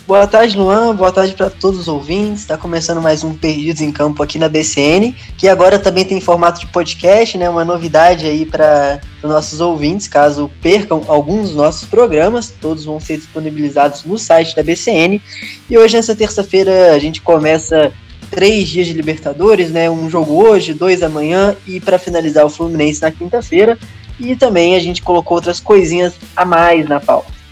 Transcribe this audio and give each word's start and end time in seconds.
Boa 0.07 0.27
tarde, 0.27 0.55
Luan. 0.55 0.95
Boa 0.95 1.11
tarde 1.11 1.33
para 1.33 1.49
todos 1.49 1.81
os 1.81 1.89
ouvintes. 1.89 2.43
Está 2.43 2.59
começando 2.59 3.01
mais 3.01 3.25
um 3.25 3.33
Perdidos 3.33 3.81
em 3.81 3.91
Campo 3.91 4.23
aqui 4.23 4.39
na 4.39 4.51
BCN, 4.51 5.17
que 5.39 5.49
agora 5.49 5.79
também 5.79 6.05
tem 6.05 6.21
formato 6.21 6.61
de 6.61 6.67
podcast, 6.67 7.39
né? 7.39 7.49
Uma 7.49 7.65
novidade 7.65 8.27
aí 8.27 8.45
para 8.45 9.01
os 9.23 9.31
nossos 9.31 9.63
ouvintes, 9.63 10.07
caso 10.07 10.51
percam 10.61 11.05
alguns 11.09 11.49
dos 11.49 11.57
nossos 11.57 11.89
programas, 11.89 12.53
todos 12.61 12.85
vão 12.85 13.01
ser 13.01 13.17
disponibilizados 13.17 14.05
no 14.05 14.19
site 14.19 14.55
da 14.55 14.63
BCN. 14.63 15.23
E 15.71 15.79
hoje, 15.79 15.97
nessa 15.97 16.15
terça-feira, 16.15 16.93
a 16.93 16.99
gente 16.99 17.23
começa 17.23 17.91
três 18.31 18.69
dias 18.69 18.87
de 18.87 18.93
Libertadores, 18.93 19.71
né? 19.71 19.89
Um 19.89 20.11
jogo 20.11 20.35
hoje, 20.35 20.75
dois 20.75 21.03
amanhã 21.03 21.57
e 21.67 21.81
para 21.81 21.99
finalizar 21.99 22.45
o 22.45 22.51
Fluminense 22.51 23.01
na 23.01 23.11
quinta-feira. 23.11 23.79
E 24.21 24.37
também 24.37 24.77
a 24.77 24.81
gente 24.81 25.01
colocou 25.01 25.39
outras 25.39 25.61
coisinhas 25.61 26.13
a 26.37 26.45
mais 26.45 26.87
na 26.87 27.01
pauta. 27.01 27.44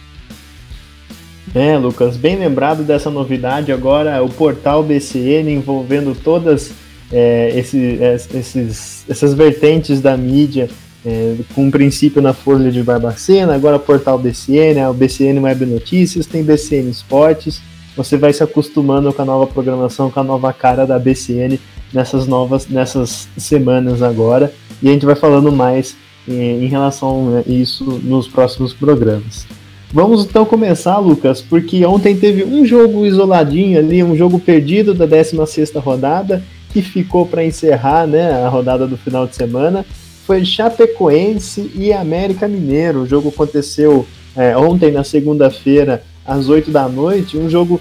É, 1.54 1.76
Lucas, 1.76 2.16
bem 2.16 2.36
lembrado 2.36 2.82
dessa 2.82 3.10
novidade 3.10 3.72
agora, 3.72 4.22
o 4.22 4.28
portal 4.28 4.82
BCN 4.82 5.52
envolvendo 5.52 6.14
todas 6.14 6.72
é, 7.12 7.52
é, 7.54 7.58
esses, 7.58 9.04
essas 9.06 9.34
vertentes 9.34 10.00
da 10.00 10.16
mídia, 10.16 10.70
é, 11.04 11.36
com 11.54 11.70
princípio 11.70 12.22
na 12.22 12.32
Folha 12.32 12.72
de 12.72 12.82
Barbacena, 12.82 13.54
agora 13.54 13.78
portal 13.78 14.18
BCN, 14.18 14.80
é 14.80 14.88
o 14.88 14.94
BCN 14.94 15.40
Web 15.40 15.66
Notícias, 15.66 16.24
tem 16.24 16.42
BCN 16.42 16.88
Esportes, 16.88 17.60
você 17.94 18.16
vai 18.16 18.32
se 18.32 18.42
acostumando 18.42 19.12
com 19.12 19.20
a 19.20 19.24
nova 19.26 19.46
programação, 19.46 20.10
com 20.10 20.20
a 20.20 20.24
nova 20.24 20.54
cara 20.54 20.86
da 20.86 20.98
BCN 20.98 21.60
nessas 21.92 22.26
novas, 22.26 22.66
nessas 22.66 23.28
semanas 23.36 24.00
agora, 24.00 24.50
e 24.82 24.88
a 24.88 24.92
gente 24.92 25.04
vai 25.04 25.16
falando 25.16 25.52
mais 25.52 25.94
em, 26.26 26.40
é, 26.40 26.64
em 26.64 26.66
relação 26.66 27.36
a 27.36 27.50
isso 27.50 27.84
nos 28.02 28.26
próximos 28.26 28.72
programas. 28.72 29.46
Vamos 29.92 30.24
então 30.24 30.46
começar, 30.46 30.96
Lucas, 30.98 31.42
porque 31.42 31.84
ontem 31.84 32.16
teve 32.16 32.44
um 32.44 32.64
jogo 32.64 33.04
isoladinho 33.04 33.78
ali, 33.78 34.02
um 34.02 34.16
jogo 34.16 34.38
perdido 34.38 34.94
da 34.94 35.06
16ª 35.06 35.78
rodada, 35.82 36.42
que 36.72 36.80
ficou 36.80 37.26
para 37.26 37.44
encerrar 37.44 38.06
né, 38.06 38.42
a 38.42 38.48
rodada 38.48 38.86
do 38.86 38.96
final 38.96 39.26
de 39.26 39.36
semana. 39.36 39.84
Foi 40.26 40.46
Chapecoense 40.46 41.70
e 41.74 41.92
América 41.92 42.48
Mineiro. 42.48 43.02
O 43.02 43.06
jogo 43.06 43.28
aconteceu 43.28 44.06
é, 44.34 44.56
ontem, 44.56 44.90
na 44.90 45.04
segunda-feira, 45.04 46.02
às 46.24 46.48
8 46.48 46.70
da 46.70 46.88
noite. 46.88 47.36
Um 47.36 47.50
jogo 47.50 47.78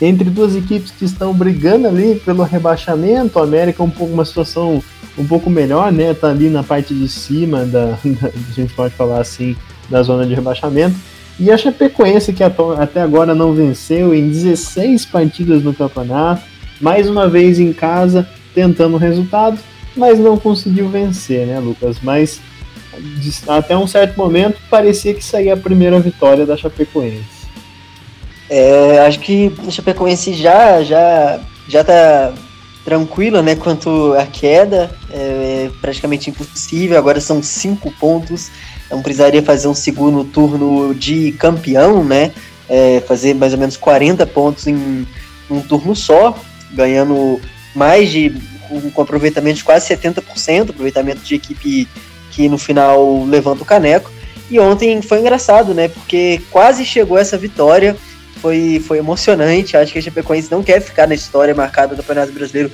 entre 0.00 0.30
duas 0.30 0.54
equipes 0.54 0.92
que 0.92 1.06
estão 1.06 1.34
brigando 1.34 1.88
ali 1.88 2.20
pelo 2.24 2.44
rebaixamento. 2.44 3.36
O 3.36 3.42
América 3.42 3.82
um 3.82 3.90
pouco 3.90 4.12
uma 4.12 4.24
situação 4.24 4.80
um 5.18 5.26
pouco 5.26 5.50
melhor, 5.50 5.90
né? 5.90 6.14
Tá 6.14 6.30
ali 6.30 6.48
na 6.48 6.62
parte 6.62 6.94
de 6.94 7.08
cima 7.08 7.64
da, 7.64 7.98
da 8.04 8.28
a 8.28 8.52
gente 8.54 8.72
pode 8.74 8.94
falar 8.94 9.20
assim, 9.20 9.56
da 9.90 10.04
zona 10.04 10.24
de 10.24 10.34
rebaixamento. 10.36 10.94
E 11.38 11.50
a 11.52 11.56
Chapecoense, 11.56 12.32
que 12.32 12.42
até 12.42 13.00
agora 13.00 13.34
não 13.34 13.54
venceu 13.54 14.14
em 14.14 14.28
16 14.28 15.06
partidas 15.06 15.62
no 15.62 15.72
campeonato, 15.72 16.42
mais 16.80 17.08
uma 17.08 17.28
vez 17.28 17.60
em 17.60 17.72
casa, 17.72 18.28
tentando 18.54 18.94
o 18.94 18.98
resultado, 18.98 19.58
mas 19.96 20.18
não 20.18 20.36
conseguiu 20.36 20.88
vencer, 20.88 21.46
né, 21.46 21.60
Lucas? 21.60 21.98
Mas 22.02 22.40
até 23.46 23.76
um 23.76 23.86
certo 23.86 24.16
momento 24.16 24.58
parecia 24.68 25.14
que 25.14 25.24
saía 25.24 25.54
a 25.54 25.56
primeira 25.56 26.00
vitória 26.00 26.44
da 26.44 26.56
Chapecoense. 26.56 27.38
É, 28.50 29.00
acho 29.06 29.20
que 29.20 29.52
a 29.66 29.70
Chapecoense 29.70 30.32
já 30.34 30.82
já 30.82 31.38
já 31.68 31.84
tá 31.84 32.32
tranquila, 32.84 33.42
né, 33.42 33.54
quanto 33.54 34.14
à 34.14 34.24
queda, 34.24 34.90
é 35.10 35.70
praticamente 35.80 36.30
impossível. 36.30 36.96
Agora 36.96 37.20
são 37.20 37.42
cinco 37.42 37.92
pontos 37.92 38.50
não 38.90 39.02
precisaria 39.02 39.42
fazer 39.42 39.68
um 39.68 39.74
segundo 39.74 40.24
turno 40.24 40.94
de 40.94 41.32
campeão, 41.32 42.04
né? 42.04 42.32
É, 42.68 43.02
fazer 43.06 43.34
mais 43.34 43.52
ou 43.52 43.58
menos 43.58 43.76
40 43.76 44.26
pontos 44.26 44.66
em 44.66 45.06
um 45.50 45.60
turno 45.60 45.96
só, 45.96 46.38
ganhando 46.72 47.40
mais 47.74 48.10
de 48.10 48.34
com 48.92 49.00
aproveitamento 49.00 49.56
de 49.56 49.64
quase 49.64 49.88
70%, 49.96 50.70
aproveitamento 50.70 51.22
de 51.22 51.34
equipe 51.34 51.88
que 52.30 52.48
no 52.48 52.58
final 52.58 53.24
levanta 53.24 53.62
o 53.62 53.66
caneco. 53.66 54.10
E 54.50 54.58
ontem 54.58 55.00
foi 55.02 55.20
engraçado, 55.20 55.74
né? 55.74 55.88
Porque 55.88 56.40
quase 56.50 56.84
chegou 56.84 57.18
essa 57.18 57.36
vitória, 57.36 57.96
foi, 58.40 58.82
foi 58.86 58.98
emocionante. 58.98 59.76
Acho 59.76 59.92
que 59.92 59.98
a 59.98 60.02
Chapecoense 60.02 60.50
não 60.50 60.62
quer 60.62 60.80
ficar 60.80 61.06
na 61.06 61.14
história 61.14 61.54
marcada 61.54 61.94
do 61.94 62.02
Campeonato 62.02 62.32
Brasileiro 62.32 62.70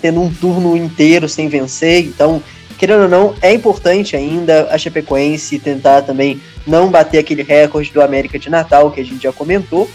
tendo 0.00 0.20
um 0.20 0.32
turno 0.32 0.76
inteiro 0.76 1.28
sem 1.28 1.48
vencer, 1.48 2.04
então 2.04 2.42
querendo 2.82 3.04
ou 3.04 3.08
não, 3.08 3.32
é 3.40 3.52
importante 3.52 4.16
ainda 4.16 4.66
a 4.68 4.76
Chapecoense 4.76 5.56
tentar 5.60 6.02
também 6.02 6.42
não 6.66 6.90
bater 6.90 7.18
aquele 7.18 7.44
recorde 7.44 7.92
do 7.92 8.02
América 8.02 8.40
de 8.40 8.50
Natal 8.50 8.90
que 8.90 9.00
a 9.00 9.04
gente 9.04 9.22
já 9.22 9.32
comentou. 9.32 9.88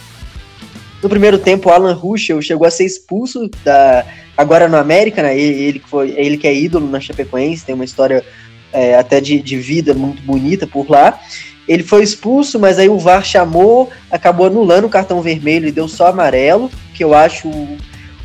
No 1.04 1.10
primeiro 1.10 1.38
tempo, 1.38 1.70
Alan 1.70 1.92
Ruschel 1.92 2.42
chegou 2.42 2.66
a 2.66 2.72
ser 2.72 2.86
expulso 2.86 3.52
da 3.62 4.06
agora 4.38 4.70
no 4.70 4.78
América, 4.78 5.22
né? 5.22 5.38
Ele, 5.38 5.64
ele, 5.64 5.80
que 5.80 5.90
foi, 5.90 6.12
ele 6.12 6.38
que 6.38 6.48
é 6.48 6.56
ídolo 6.56 6.90
na 6.90 7.02
Chapecoense, 7.02 7.66
tem 7.66 7.76
uma 7.76 7.84
história 7.84 8.24
é, 8.72 8.96
até 8.96 9.20
de, 9.20 9.42
de 9.42 9.58
vida 9.58 9.94
muito 9.94 10.22
bonita 10.22 10.66
por 10.66 10.90
lá. 10.90 11.20
Ele 11.68 11.84
foi 11.84 12.04
expulso, 12.04 12.58
mas 12.58 12.80
aí 12.80 12.88
o 12.88 12.98
VAR 12.98 13.26
chamou, 13.26 13.90
acabou 14.10 14.48
anulando 14.48 14.86
o 14.86 14.90
cartão 14.90 15.22
vermelho 15.22 15.68
e 15.68 15.74
deu 15.74 15.90
só 15.90 16.08
amarelo, 16.08 16.72
que 16.94 17.04
eu 17.04 17.14
acho 17.14 17.52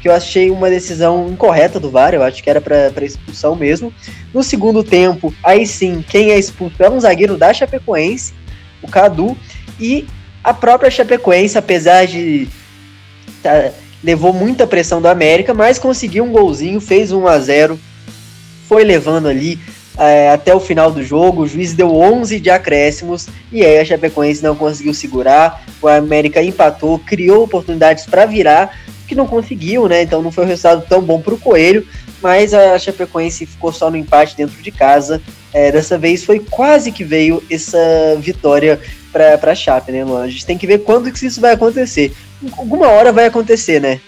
que 0.03 0.09
eu 0.09 0.13
achei 0.13 0.51
uma 0.51 0.69
decisão 0.69 1.29
incorreta 1.29 1.79
do 1.79 1.89
VAR, 1.89 2.13
eu 2.13 2.25
acho 2.25 2.43
que 2.43 2.51
era 2.51 2.61
para 2.61 3.05
expulsão 3.05 3.55
mesmo. 3.55 3.95
No 4.35 4.43
segundo 4.43 4.83
tempo, 4.83 5.33
aí 5.45 5.65
sim, 5.65 6.05
quem 6.07 6.33
é 6.33 6.39
expulso 6.39 6.83
é 6.83 6.91
um 6.91 6.99
zagueiro 6.99 7.37
da 7.39 7.55
Chapecoense, 7.55 8.35
o 8.83 8.89
Cadu, 8.89 9.39
e 9.79 10.05
a 10.43 10.53
própria 10.53 10.91
Chapecoense, 10.91 11.57
apesar 11.57 12.05
de 12.05 12.49
tá, 13.45 13.71
levou 14.03 14.33
muita 14.33 14.67
pressão 14.67 15.01
do 15.01 15.07
América, 15.07 15.55
mas 15.55 15.79
conseguiu 15.79 16.25
um 16.25 16.33
golzinho, 16.33 16.81
fez 16.81 17.13
1 17.13 17.27
a 17.29 17.39
0 17.39 17.79
foi 18.67 18.83
levando 18.83 19.29
ali 19.29 19.61
é, 19.97 20.31
até 20.31 20.53
o 20.53 20.59
final 20.59 20.91
do 20.91 21.05
jogo, 21.05 21.43
o 21.43 21.47
juiz 21.47 21.75
deu 21.75 21.95
11 21.95 22.41
de 22.41 22.51
acréscimos 22.51 23.29
e 23.53 23.65
aí 23.65 23.79
a 23.79 23.85
Chapecoense 23.85 24.43
não 24.43 24.57
conseguiu 24.57 24.95
segurar, 24.95 25.63
o 25.81 25.87
América 25.87 26.43
empatou, 26.43 26.99
criou 26.99 27.45
oportunidades 27.45 28.05
para 28.07 28.27
virar, 28.27 28.77
que 29.07 29.15
não 29.15 29.27
conseguiu, 29.27 29.89
né? 29.89 30.03
Então 30.03 30.23
não 30.23 30.31
foi 30.31 30.45
um 30.45 30.49
resultado 30.49 30.85
tão 30.89 31.01
bom 31.01 31.21
para 31.21 31.35
o 31.35 31.39
Coelho, 31.39 31.87
mas 32.23 32.55
a 32.55 32.79
Chapecoense 32.79 33.47
ficou 33.47 33.73
só 33.73 33.91
no 33.91 33.97
empate 33.97 34.37
dentro 34.37 34.63
de 34.63 34.71
casa. 34.71 35.21
É, 35.53 35.71
dessa 35.71 35.99
vez 35.99 36.25
foi 36.25 36.39
quase 36.39 36.91
que 36.91 37.05
veio 37.05 37.43
essa 37.51 37.79
vitória 38.19 38.81
para 39.13 39.53
a 39.53 39.55
Chape, 39.55 39.93
né, 39.93 40.05
Luan? 40.05 40.23
A 40.23 40.29
gente 40.29 40.47
tem 40.47 40.57
que 40.57 40.67
ver 40.67 40.79
quando 40.79 41.13
que 41.13 41.27
isso 41.27 41.41
vai 41.41 41.53
acontecer. 41.53 42.13
Alguma 42.57 42.89
hora 42.89 43.13
vai 43.13 43.27
acontecer, 43.27 43.81
né? 43.81 44.01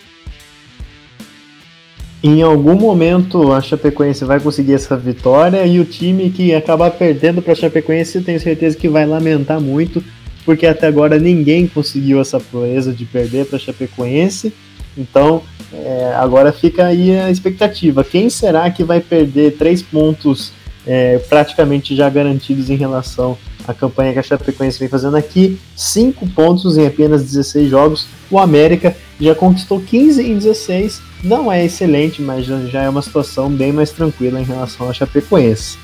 Em 2.22 2.40
algum 2.40 2.74
momento 2.74 3.52
a 3.52 3.60
Chapecoense 3.60 4.24
vai 4.24 4.40
conseguir 4.40 4.72
essa 4.72 4.96
vitória 4.96 5.66
e 5.66 5.78
o 5.78 5.84
time 5.84 6.30
que 6.30 6.54
acabar 6.54 6.90
perdendo 6.90 7.42
para 7.42 7.52
a 7.52 7.56
Chapecoense, 7.56 8.22
tenho 8.22 8.40
certeza 8.40 8.78
que 8.78 8.88
vai 8.88 9.04
lamentar 9.04 9.60
muito, 9.60 10.02
porque 10.42 10.66
até 10.66 10.86
agora 10.86 11.18
ninguém 11.18 11.66
conseguiu 11.66 12.18
essa 12.18 12.40
proeza 12.40 12.94
de 12.94 13.04
perder 13.04 13.44
para 13.44 13.56
a 13.56 13.60
Chapecoense. 13.60 14.54
Então, 14.96 15.42
é, 15.72 16.14
agora 16.16 16.52
fica 16.52 16.86
aí 16.86 17.18
a 17.18 17.30
expectativa. 17.30 18.04
Quem 18.04 18.30
será 18.30 18.70
que 18.70 18.84
vai 18.84 19.00
perder 19.00 19.56
três 19.56 19.82
pontos 19.82 20.52
é, 20.86 21.18
praticamente 21.28 21.96
já 21.96 22.08
garantidos 22.08 22.70
em 22.70 22.76
relação 22.76 23.36
à 23.66 23.72
campanha 23.72 24.12
que 24.12 24.18
a 24.18 24.22
Chapecoense 24.22 24.78
vem 24.78 24.88
fazendo 24.88 25.16
aqui? 25.16 25.58
Cinco 25.74 26.28
pontos 26.28 26.76
em 26.76 26.86
apenas 26.86 27.24
16 27.24 27.68
jogos. 27.68 28.06
O 28.30 28.38
América 28.38 28.96
já 29.20 29.34
conquistou 29.34 29.80
15 29.80 30.22
em 30.22 30.38
16. 30.38 31.02
Não 31.22 31.50
é 31.50 31.64
excelente, 31.64 32.22
mas 32.22 32.46
já 32.46 32.82
é 32.82 32.88
uma 32.88 33.02
situação 33.02 33.50
bem 33.50 33.72
mais 33.72 33.90
tranquila 33.90 34.40
em 34.40 34.44
relação 34.44 34.88
à 34.88 34.92
Chapecoense. 34.92 35.78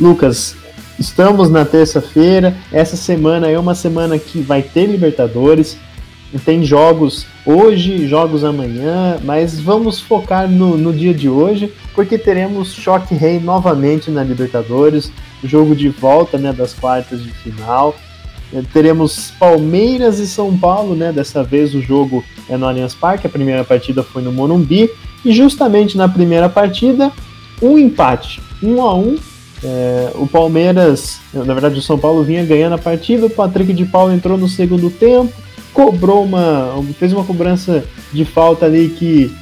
Lucas, 0.00 0.56
estamos 0.98 1.48
na 1.48 1.64
terça-feira. 1.64 2.56
Essa 2.72 2.96
semana 2.96 3.48
é 3.48 3.58
uma 3.58 3.74
semana 3.74 4.18
que 4.18 4.40
vai 4.40 4.62
ter 4.62 4.86
Libertadores 4.86 5.78
tem 6.38 6.64
jogos 6.64 7.26
hoje, 7.44 8.06
jogos 8.06 8.44
amanhã, 8.44 9.18
mas 9.24 9.60
vamos 9.60 10.00
focar 10.00 10.48
no, 10.48 10.76
no 10.76 10.92
dia 10.92 11.12
de 11.12 11.28
hoje, 11.28 11.72
porque 11.94 12.16
teremos 12.16 12.72
Choque 12.72 13.14
Rei 13.14 13.40
novamente 13.40 14.10
na 14.10 14.22
Libertadores, 14.22 15.10
jogo 15.42 15.74
de 15.74 15.88
volta 15.88 16.38
né, 16.38 16.52
das 16.52 16.72
quartas 16.72 17.22
de 17.22 17.30
final. 17.30 17.94
é, 18.52 18.62
teremos 18.72 19.32
Palmeiras 19.38 20.18
e 20.18 20.26
São 20.26 20.56
Paulo, 20.56 20.94
né? 20.94 21.12
Dessa 21.12 21.42
vez 21.42 21.74
o 21.74 21.80
jogo 21.80 22.22
é 22.48 22.56
no 22.56 22.66
Allianz 22.66 22.94
Parque, 22.94 23.26
a 23.26 23.30
primeira 23.30 23.64
partida 23.64 24.02
foi 24.02 24.22
no 24.22 24.30
Morumbi, 24.30 24.90
e 25.24 25.32
justamente 25.32 25.96
na 25.96 26.08
primeira 26.08 26.48
partida, 26.48 27.10
um 27.60 27.78
empate, 27.78 28.40
um 28.62 28.82
a 28.82 28.94
um. 28.94 29.16
É, 29.64 30.10
o 30.16 30.26
Palmeiras, 30.26 31.20
na 31.32 31.54
verdade 31.54 31.78
o 31.78 31.82
São 31.82 31.96
Paulo 31.96 32.24
vinha 32.24 32.44
ganhando 32.44 32.74
a 32.74 32.78
partida, 32.78 33.26
o 33.26 33.30
Patrick 33.30 33.72
de 33.72 33.84
Paulo 33.84 34.12
entrou 34.12 34.36
no 34.36 34.48
segundo 34.48 34.90
tempo, 34.90 35.32
cobrou 35.72 36.24
uma. 36.24 36.82
fez 36.98 37.12
uma 37.12 37.24
cobrança 37.24 37.84
de 38.12 38.24
falta 38.24 38.66
ali 38.66 38.88
que 38.88 39.34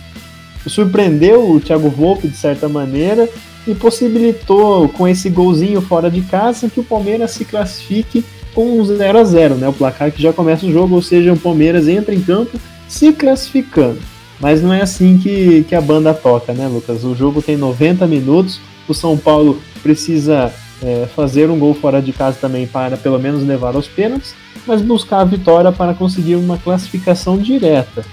surpreendeu 0.67 1.51
o 1.51 1.61
Thiago 1.61 1.89
Volpe 1.89 2.29
de 2.29 2.37
certa 2.37 2.69
maneira 2.69 3.29
e 3.67 3.75
possibilitou 3.75 4.89
com 4.89 5.07
esse 5.07 5.29
golzinho 5.31 5.81
fora 5.81 6.11
de 6.11 6.21
casa 6.23 6.69
que 6.69 6.81
o 6.81 6.85
Palmeiras 6.85 7.33
se 7.33 7.45
classifique 7.45 8.25
com 8.55 8.79
um 8.79 8.85
0 8.85 9.19
a 9.19 9.25
0 9.25 9.55
né? 9.57 9.69
O 9.69 9.73
placar 9.73 10.11
que 10.11 10.23
já 10.23 10.33
começa 10.33 10.67
o 10.67 10.73
jogo, 10.73 10.95
ou 10.95 11.03
seja, 11.03 11.33
o 11.33 11.39
Palmeiras 11.39 11.89
entra 11.89 12.15
em 12.15 12.21
campo 12.21 12.59
se 12.89 13.13
classificando. 13.13 13.99
Mas 14.41 14.63
não 14.63 14.73
é 14.73 14.81
assim 14.81 15.19
que, 15.19 15.65
que 15.69 15.75
a 15.75 15.81
banda 15.81 16.15
toca, 16.15 16.53
né, 16.53 16.67
Lucas? 16.67 17.05
O 17.05 17.15
jogo 17.15 17.43
tem 17.43 17.57
90 17.57 18.07
minutos, 18.07 18.59
o 18.89 18.95
São 18.95 19.17
Paulo 19.17 19.61
precisa 19.83 20.53
é, 20.83 21.07
fazer 21.15 21.51
um 21.51 21.59
gol 21.59 21.75
fora 21.75 22.01
de 22.01 22.13
casa 22.13 22.39
também 22.41 22.67
para 22.67 22.97
pelo 22.97 23.19
menos 23.19 23.43
levar 23.43 23.75
aos 23.75 23.89
pênaltis, 23.89 24.35
mas 24.67 24.83
buscar 24.83 25.21
a 25.21 25.25
vitória 25.25 25.73
para 25.73 25.95
conseguir 25.95 26.37
uma 26.37 26.59
classificação 26.59 27.37
direta. 27.39 28.05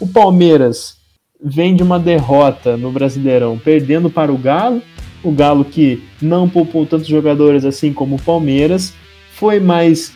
O 0.00 0.06
Palmeiras 0.06 0.96
vem 1.42 1.74
de 1.74 1.82
uma 1.82 1.98
derrota 1.98 2.76
no 2.76 2.90
Brasileirão, 2.90 3.58
perdendo 3.58 4.10
para 4.10 4.32
o 4.32 4.38
Galo, 4.38 4.82
o 5.22 5.30
Galo 5.30 5.64
que 5.64 6.02
não 6.20 6.48
poupou 6.48 6.86
tantos 6.86 7.06
jogadores 7.06 7.64
assim 7.64 7.92
como 7.92 8.16
o 8.16 8.22
Palmeiras, 8.22 8.92
foi 9.32 9.60
mais 9.60 10.12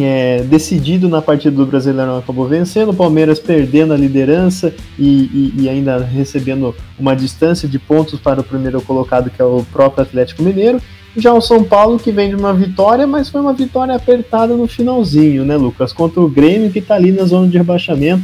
é, 0.00 0.42
decidido 0.42 1.08
na 1.08 1.20
partida 1.20 1.56
do 1.56 1.66
Brasileirão, 1.66 2.18
acabou 2.18 2.46
vencendo, 2.46 2.90
o 2.90 2.94
Palmeiras 2.94 3.40
perdendo 3.40 3.92
a 3.92 3.96
liderança 3.96 4.72
e, 4.98 5.52
e, 5.56 5.62
e, 5.62 5.68
ainda 5.68 5.98
recebendo 5.98 6.74
uma 6.98 7.14
distância 7.14 7.68
de 7.68 7.78
pontos 7.78 8.20
para 8.20 8.40
o 8.40 8.44
primeiro 8.44 8.80
colocado, 8.82 9.30
que 9.30 9.42
é 9.42 9.44
o 9.44 9.64
próprio 9.72 10.02
Atlético 10.02 10.42
Mineiro. 10.42 10.80
Já 11.16 11.32
o 11.32 11.40
São 11.40 11.64
Paulo, 11.64 11.98
que 11.98 12.12
vem 12.12 12.28
de 12.28 12.36
uma 12.36 12.52
vitória, 12.52 13.06
mas 13.06 13.28
foi 13.28 13.40
uma 13.40 13.52
vitória 13.52 13.94
apertada 13.94 14.54
no 14.54 14.68
finalzinho, 14.68 15.44
né, 15.44 15.56
Lucas? 15.56 15.92
Contra 15.92 16.20
o 16.20 16.28
Grêmio, 16.28 16.70
que 16.70 16.78
está 16.78 16.94
ali 16.94 17.10
na 17.10 17.24
zona 17.24 17.48
de 17.48 17.58
rebaixamento. 17.58 18.22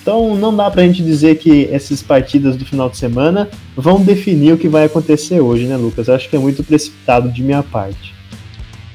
Então 0.00 0.34
não 0.34 0.54
dá 0.54 0.70
pra 0.70 0.82
gente 0.82 1.02
dizer 1.02 1.36
que 1.36 1.68
essas 1.70 2.02
partidas 2.02 2.56
do 2.56 2.64
final 2.64 2.90
de 2.90 2.96
semana 2.96 3.48
vão 3.76 4.00
definir 4.00 4.52
o 4.52 4.58
que 4.58 4.68
vai 4.68 4.84
acontecer 4.84 5.40
hoje, 5.40 5.66
né, 5.66 5.76
Lucas? 5.76 6.08
Acho 6.08 6.28
que 6.28 6.34
é 6.34 6.38
muito 6.38 6.64
precipitado 6.64 7.30
de 7.30 7.42
minha 7.42 7.62
parte. 7.62 8.12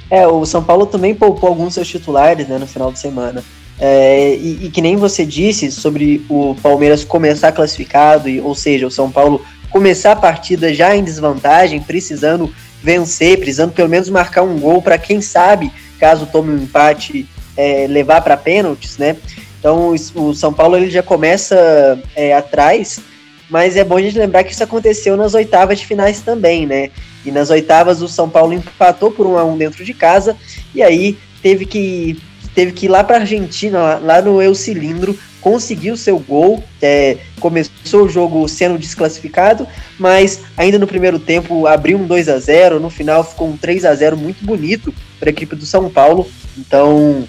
É, 0.10 0.28
o 0.28 0.46
São 0.46 0.64
Paulo 0.64 0.86
também 0.86 1.16
poupou 1.16 1.50
alguns 1.50 1.74
seus 1.74 1.88
titulares 1.88 2.48
né, 2.48 2.58
no 2.58 2.68
final 2.68 2.92
de 2.92 3.00
semana. 3.00 3.44
É, 3.80 4.36
e, 4.36 4.66
e, 4.66 4.70
que 4.70 4.82
nem 4.82 4.96
você 4.96 5.26
disse 5.26 5.72
sobre 5.72 6.26
o 6.28 6.56
Palmeiras 6.62 7.04
começar 7.04 7.52
classificado, 7.52 8.28
e, 8.28 8.42
ou 8.42 8.56
seja, 8.56 8.88
o 8.88 8.92
São 8.92 9.12
Paulo 9.12 9.46
começar 9.70 10.14
a 10.14 10.16
partida 10.16 10.74
já 10.74 10.96
em 10.96 11.04
desvantagem, 11.04 11.80
precisando 11.82 12.52
vencer, 12.88 13.38
precisando 13.38 13.74
pelo 13.74 13.90
menos 13.90 14.10
marcar 14.10 14.44
um 14.44 14.58
gol 14.58 14.82
para 14.82 14.98
quem 14.98 15.20
sabe, 15.20 15.70
caso 16.00 16.26
tome 16.26 16.54
um 16.54 16.64
empate, 16.64 17.28
é, 17.58 17.86
levar 17.86 18.22
para 18.22 18.38
pênaltis, 18.38 18.98
né? 18.98 19.18
Então 19.60 19.94
o 20.16 20.34
São 20.34 20.54
Paulo 20.54 20.78
ele 20.78 20.90
já 20.90 21.04
começa 21.04 22.02
é, 22.16 22.34
atrás, 22.34 23.02
mas 23.50 23.76
é 23.76 23.84
bom 23.84 23.98
a 23.98 24.02
gente 24.02 24.18
lembrar 24.18 24.46
que 24.46 24.54
isso 24.54 24.64
aconteceu 24.64 25.18
nas 25.18 25.34
oitavas 25.34 25.80
de 25.80 25.86
finais 25.86 26.22
também, 26.22 26.66
né? 26.66 26.90
E 27.26 27.32
nas 27.32 27.50
oitavas 27.50 28.02
o 28.02 28.08
São 28.08 28.30
Paulo 28.30 28.54
empatou 28.54 29.12
por 29.12 29.28
1 29.28 29.38
a 29.38 29.44
1 29.44 29.58
dentro 29.58 29.84
de 29.84 29.94
casa 29.94 30.38
e 30.74 30.82
aí 30.82 31.18
teve 31.44 31.66
que 31.66 32.18
teve 32.56 32.72
que 32.72 32.86
ir 32.86 32.90
lá 32.90 33.04
para 33.04 33.18
Argentina, 33.18 33.80
lá, 33.80 34.00
lá, 34.02 34.22
no 34.22 34.42
Eu 34.42 34.56
Cilindro, 34.56 35.20
conseguiu 35.42 35.96
seu 35.98 36.20
gol. 36.20 36.64
É, 36.82 37.18
começou 37.40 38.06
o 38.06 38.10
jogo 38.10 38.48
sendo 38.48 38.78
desclassificado, 38.78 39.68
mas 40.00 40.42
ainda 40.56 40.78
no 40.80 40.88
primeiro 40.88 41.20
tempo 41.20 41.68
abriu 41.68 41.98
um 41.98 42.06
2 42.06 42.30
a 42.30 42.40
0 42.40 42.80
no 42.80 42.90
final 42.90 43.24
ficou 43.24 43.50
um 43.50 43.58
3 43.58 43.86
a 43.86 43.96
0 43.96 44.18
muito 44.18 44.44
bonito 44.46 44.94
para 45.20 45.30
a 45.30 45.32
equipe 45.32 45.56
do 45.56 45.66
São 45.66 45.90
Paulo. 45.90 46.30
Então, 46.58 47.28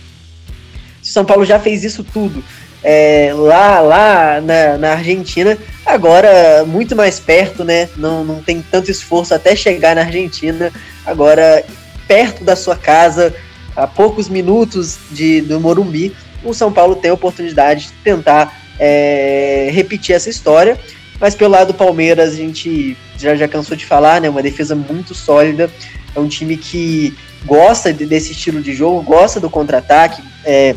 se 1.03 1.13
São 1.13 1.25
Paulo 1.25 1.45
já 1.45 1.59
fez 1.59 1.85
isso 1.85 2.05
tudo 2.05 2.43
é, 2.83 3.33
lá, 3.35 3.81
lá 3.81 4.41
na, 4.41 4.79
na, 4.79 4.93
Argentina, 4.93 5.59
agora 5.85 6.65
muito 6.67 6.95
mais 6.95 7.19
perto, 7.19 7.65
né? 7.65 7.89
Não, 7.97 8.25
não 8.25 8.43
tem 8.43 8.63
tanto 8.63 8.91
esforço 8.91 9.35
até 9.35 9.57
chegar 9.57 9.97
na 9.97 10.03
Argentina, 10.03 10.73
agora 11.05 11.65
perto 12.07 12.45
da 12.45 12.55
sua 12.55 12.77
casa, 12.77 13.35
a 13.77 13.87
poucos 13.87 14.29
minutos 14.29 14.99
de, 15.11 15.41
do 15.41 15.61
Morumbi, 15.61 16.15
o 16.45 16.55
São 16.55 16.73
Paulo 16.73 16.97
tem 16.97 17.11
a 17.11 17.15
oportunidade 17.15 17.87
de 17.87 17.93
tentar 18.05 18.63
é, 18.79 19.71
repetir 19.73 20.15
essa 20.15 20.31
história. 20.31 20.79
Mas 21.21 21.35
pelo 21.35 21.53
lado 21.53 21.69
do 21.69 21.75
Palmeiras, 21.75 22.35
a 22.35 22.37
gente 22.37 22.97
já, 23.19 23.35
já 23.35 23.49
cansou 23.49 23.77
de 23.77 23.85
falar, 23.85 24.21
né? 24.21 24.31
Uma 24.31 24.43
defesa 24.43 24.75
muito 24.75 25.15
sólida. 25.15 25.71
É 26.15 26.21
um 26.21 26.29
time 26.29 26.57
que 26.57 27.17
gosta 27.45 27.93
de, 27.93 28.07
desse 28.07 28.33
estilo 28.33 28.63
de 28.63 28.73
jogo, 28.73 29.03
gosta 29.03 29.41
do 29.41 29.51
contra-ataque. 29.51 30.23
É, 30.45 30.77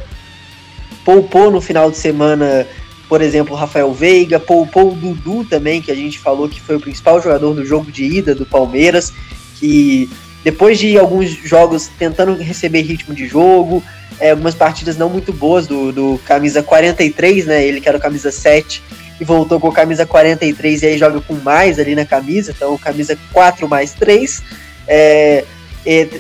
poupou 1.06 1.52
no 1.52 1.62
final 1.62 1.92
de 1.92 1.98
semana, 1.98 2.66
por 3.08 3.22
exemplo, 3.22 3.56
Rafael 3.56 3.94
Veiga, 3.94 4.40
poupou 4.40 4.92
o 4.92 4.96
Dudu 4.96 5.46
também, 5.46 5.82
que 5.82 5.92
a 5.92 5.96
gente 5.96 6.18
falou 6.18 6.50
que 6.50 6.62
foi 6.62 6.76
o 6.76 6.82
principal 6.82 7.22
jogador 7.22 7.54
do 7.54 7.66
jogo 7.66 7.92
de 7.92 8.04
ida 8.04 8.34
do 8.34 8.46
Palmeiras, 8.46 9.14
que 9.60 10.10
depois 10.44 10.80
de 10.80 10.98
alguns 10.98 11.30
jogos 11.30 11.88
tentando 12.00 12.36
receber 12.36 12.82
ritmo 12.82 13.14
de 13.14 13.28
jogo, 13.28 13.84
é, 14.20 14.32
algumas 14.32 14.56
partidas 14.56 14.98
não 14.98 15.10
muito 15.10 15.34
boas 15.34 15.68
do, 15.68 15.92
do 15.92 16.22
camisa 16.26 16.62
43, 16.62 17.46
né? 17.46 17.66
Ele 17.66 17.82
que 17.82 17.88
era 17.88 17.98
o 17.98 18.02
camisa 18.02 18.32
7 18.32 18.84
e 19.20 19.24
voltou 19.24 19.60
com 19.60 19.72
camisa 19.72 20.06
43 20.06 20.82
e 20.82 20.86
aí 20.88 20.98
joga 20.98 21.22
com 21.22 21.36
mais 21.36 21.80
ali 21.80 21.94
na 21.94 22.06
camisa, 22.06 22.52
então 22.52 22.78
camisa 22.78 23.18
4 23.32 23.68
mais 23.68 23.94
3. 23.94 24.42
É, 24.88 25.46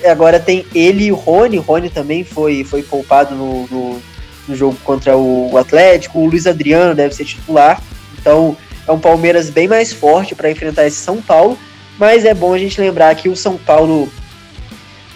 agora 0.10 0.40
tem 0.40 0.66
ele 0.74 1.06
e 1.06 1.12
o 1.12 1.16
Rony, 1.16 1.58
o 1.58 1.62
Rony 1.62 1.90
também 1.90 2.24
foi, 2.24 2.64
foi 2.64 2.84
poupado 2.84 3.36
no, 3.36 3.68
no, 3.68 4.02
no 4.48 4.56
jogo 4.56 4.78
contra 4.84 5.18
o 5.18 5.58
Atlético. 5.58 6.20
O 6.20 6.28
Luiz 6.28 6.48
Adriano 6.48 6.96
deve 6.96 7.16
ser 7.16 7.26
titular. 7.26 7.82
Então 8.20 8.56
é 8.88 8.92
um 8.92 9.00
Palmeiras 9.00 9.50
bem 9.50 9.68
mais 9.68 9.92
forte 9.94 10.36
para 10.36 10.50
enfrentar 10.50 10.86
esse 10.86 10.98
São 10.98 11.22
Paulo. 11.22 11.58
Mas 11.98 12.26
é 12.26 12.34
bom 12.34 12.54
a 12.54 12.58
gente 12.58 12.80
lembrar 12.80 13.14
que 13.16 13.30
o 13.30 13.36
São 13.36 13.58
Paulo, 13.58 14.12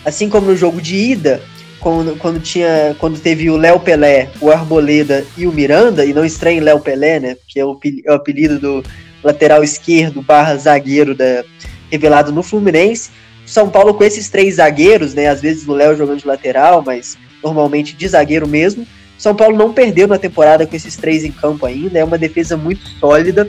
assim 0.03 0.29
como 0.29 0.47
no 0.47 0.55
jogo 0.55 0.81
de 0.81 0.95
ida, 0.95 1.41
quando, 1.85 2.17
quando, 2.17 2.39
tinha, 2.39 2.95
quando 2.97 3.19
teve 3.19 3.47
o 3.47 3.57
Léo 3.57 3.79
Pelé, 3.79 4.31
o 4.41 4.49
Arboleda 4.49 5.23
e 5.37 5.45
o 5.45 5.51
Miranda, 5.51 6.03
e 6.03 6.15
não 6.15 6.25
estranhe 6.25 6.59
Léo 6.59 6.79
Pelé, 6.79 7.19
né? 7.19 7.37
Que 7.47 7.59
é 7.59 7.63
o, 7.63 7.79
é 8.03 8.11
o 8.11 8.15
apelido 8.15 8.57
do 8.57 8.83
lateral 9.23 9.63
esquerdo 9.63 10.19
barra 10.19 10.57
zagueiro 10.57 11.13
da, 11.13 11.43
revelado 11.91 12.31
no 12.31 12.41
Fluminense. 12.41 13.11
São 13.45 13.69
Paulo 13.69 13.93
com 13.93 14.03
esses 14.03 14.29
três 14.29 14.55
zagueiros, 14.55 15.13
né? 15.13 15.27
Às 15.27 15.41
vezes 15.41 15.67
o 15.67 15.73
Léo 15.73 15.95
jogando 15.95 16.21
de 16.21 16.27
lateral, 16.27 16.81
mas 16.83 17.19
normalmente 17.43 17.95
de 17.95 18.07
zagueiro 18.07 18.47
mesmo. 18.47 18.87
São 19.15 19.35
Paulo 19.35 19.55
não 19.55 19.71
perdeu 19.71 20.07
na 20.07 20.17
temporada 20.17 20.65
com 20.65 20.75
esses 20.75 20.95
três 20.95 21.23
em 21.23 21.31
campo 21.31 21.67
ainda, 21.67 21.99
é 21.99 22.03
uma 22.03 22.17
defesa 22.17 22.57
muito 22.57 22.81
sólida. 22.99 23.47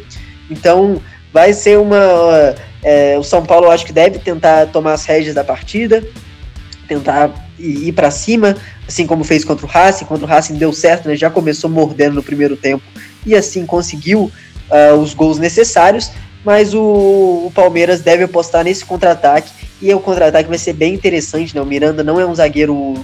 Então 0.50 1.00
vai 1.32 1.54
ser 1.54 1.78
uma. 1.78 2.54
É, 2.82 3.16
o 3.18 3.22
São 3.22 3.46
Paulo 3.46 3.70
acho 3.70 3.86
que 3.86 3.94
deve 3.94 4.18
tentar 4.18 4.66
tomar 4.66 4.92
as 4.92 5.06
rédeas 5.06 5.34
da 5.34 5.42
partida, 5.42 6.06
tentar 6.86 7.48
ir, 7.58 7.92
para 7.92 8.10
cima, 8.10 8.56
assim 8.86 9.06
como 9.06 9.24
fez 9.24 9.44
contra 9.44 9.66
o 9.66 9.68
Racing. 9.68 10.04
Contra 10.04 10.24
o 10.24 10.28
Racing 10.28 10.54
deu 10.54 10.72
certo, 10.72 11.08
né? 11.08 11.16
já 11.16 11.30
começou 11.30 11.68
mordendo 11.68 12.14
no 12.14 12.22
primeiro 12.22 12.56
tempo 12.56 12.84
e 13.24 13.34
assim 13.34 13.66
conseguiu 13.66 14.30
uh, 14.70 14.94
os 14.94 15.14
gols 15.14 15.38
necessários. 15.38 16.10
Mas 16.44 16.74
o, 16.74 16.80
o 16.80 17.52
Palmeiras 17.54 18.00
deve 18.00 18.24
apostar 18.24 18.62
nesse 18.62 18.84
contra-ataque 18.84 19.50
e 19.82 19.92
o 19.92 19.98
contra-ataque 19.98 20.48
vai 20.48 20.58
ser 20.58 20.74
bem 20.74 20.94
interessante. 20.94 21.54
Né? 21.54 21.60
O 21.60 21.66
Miranda 21.66 22.04
não 22.04 22.20
é 22.20 22.26
um 22.26 22.34
zagueiro 22.34 22.94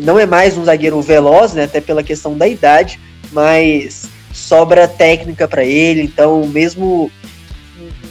não 0.00 0.18
é 0.18 0.26
mais 0.26 0.56
um 0.56 0.64
zagueiro 0.64 1.00
veloz, 1.02 1.52
né, 1.52 1.64
até 1.64 1.80
pela 1.80 2.02
questão 2.02 2.36
da 2.36 2.48
idade, 2.48 2.98
mas 3.32 4.06
sobra 4.32 4.88
técnica 4.88 5.46
para 5.46 5.64
ele, 5.64 6.02
então 6.02 6.46
mesmo 6.46 7.10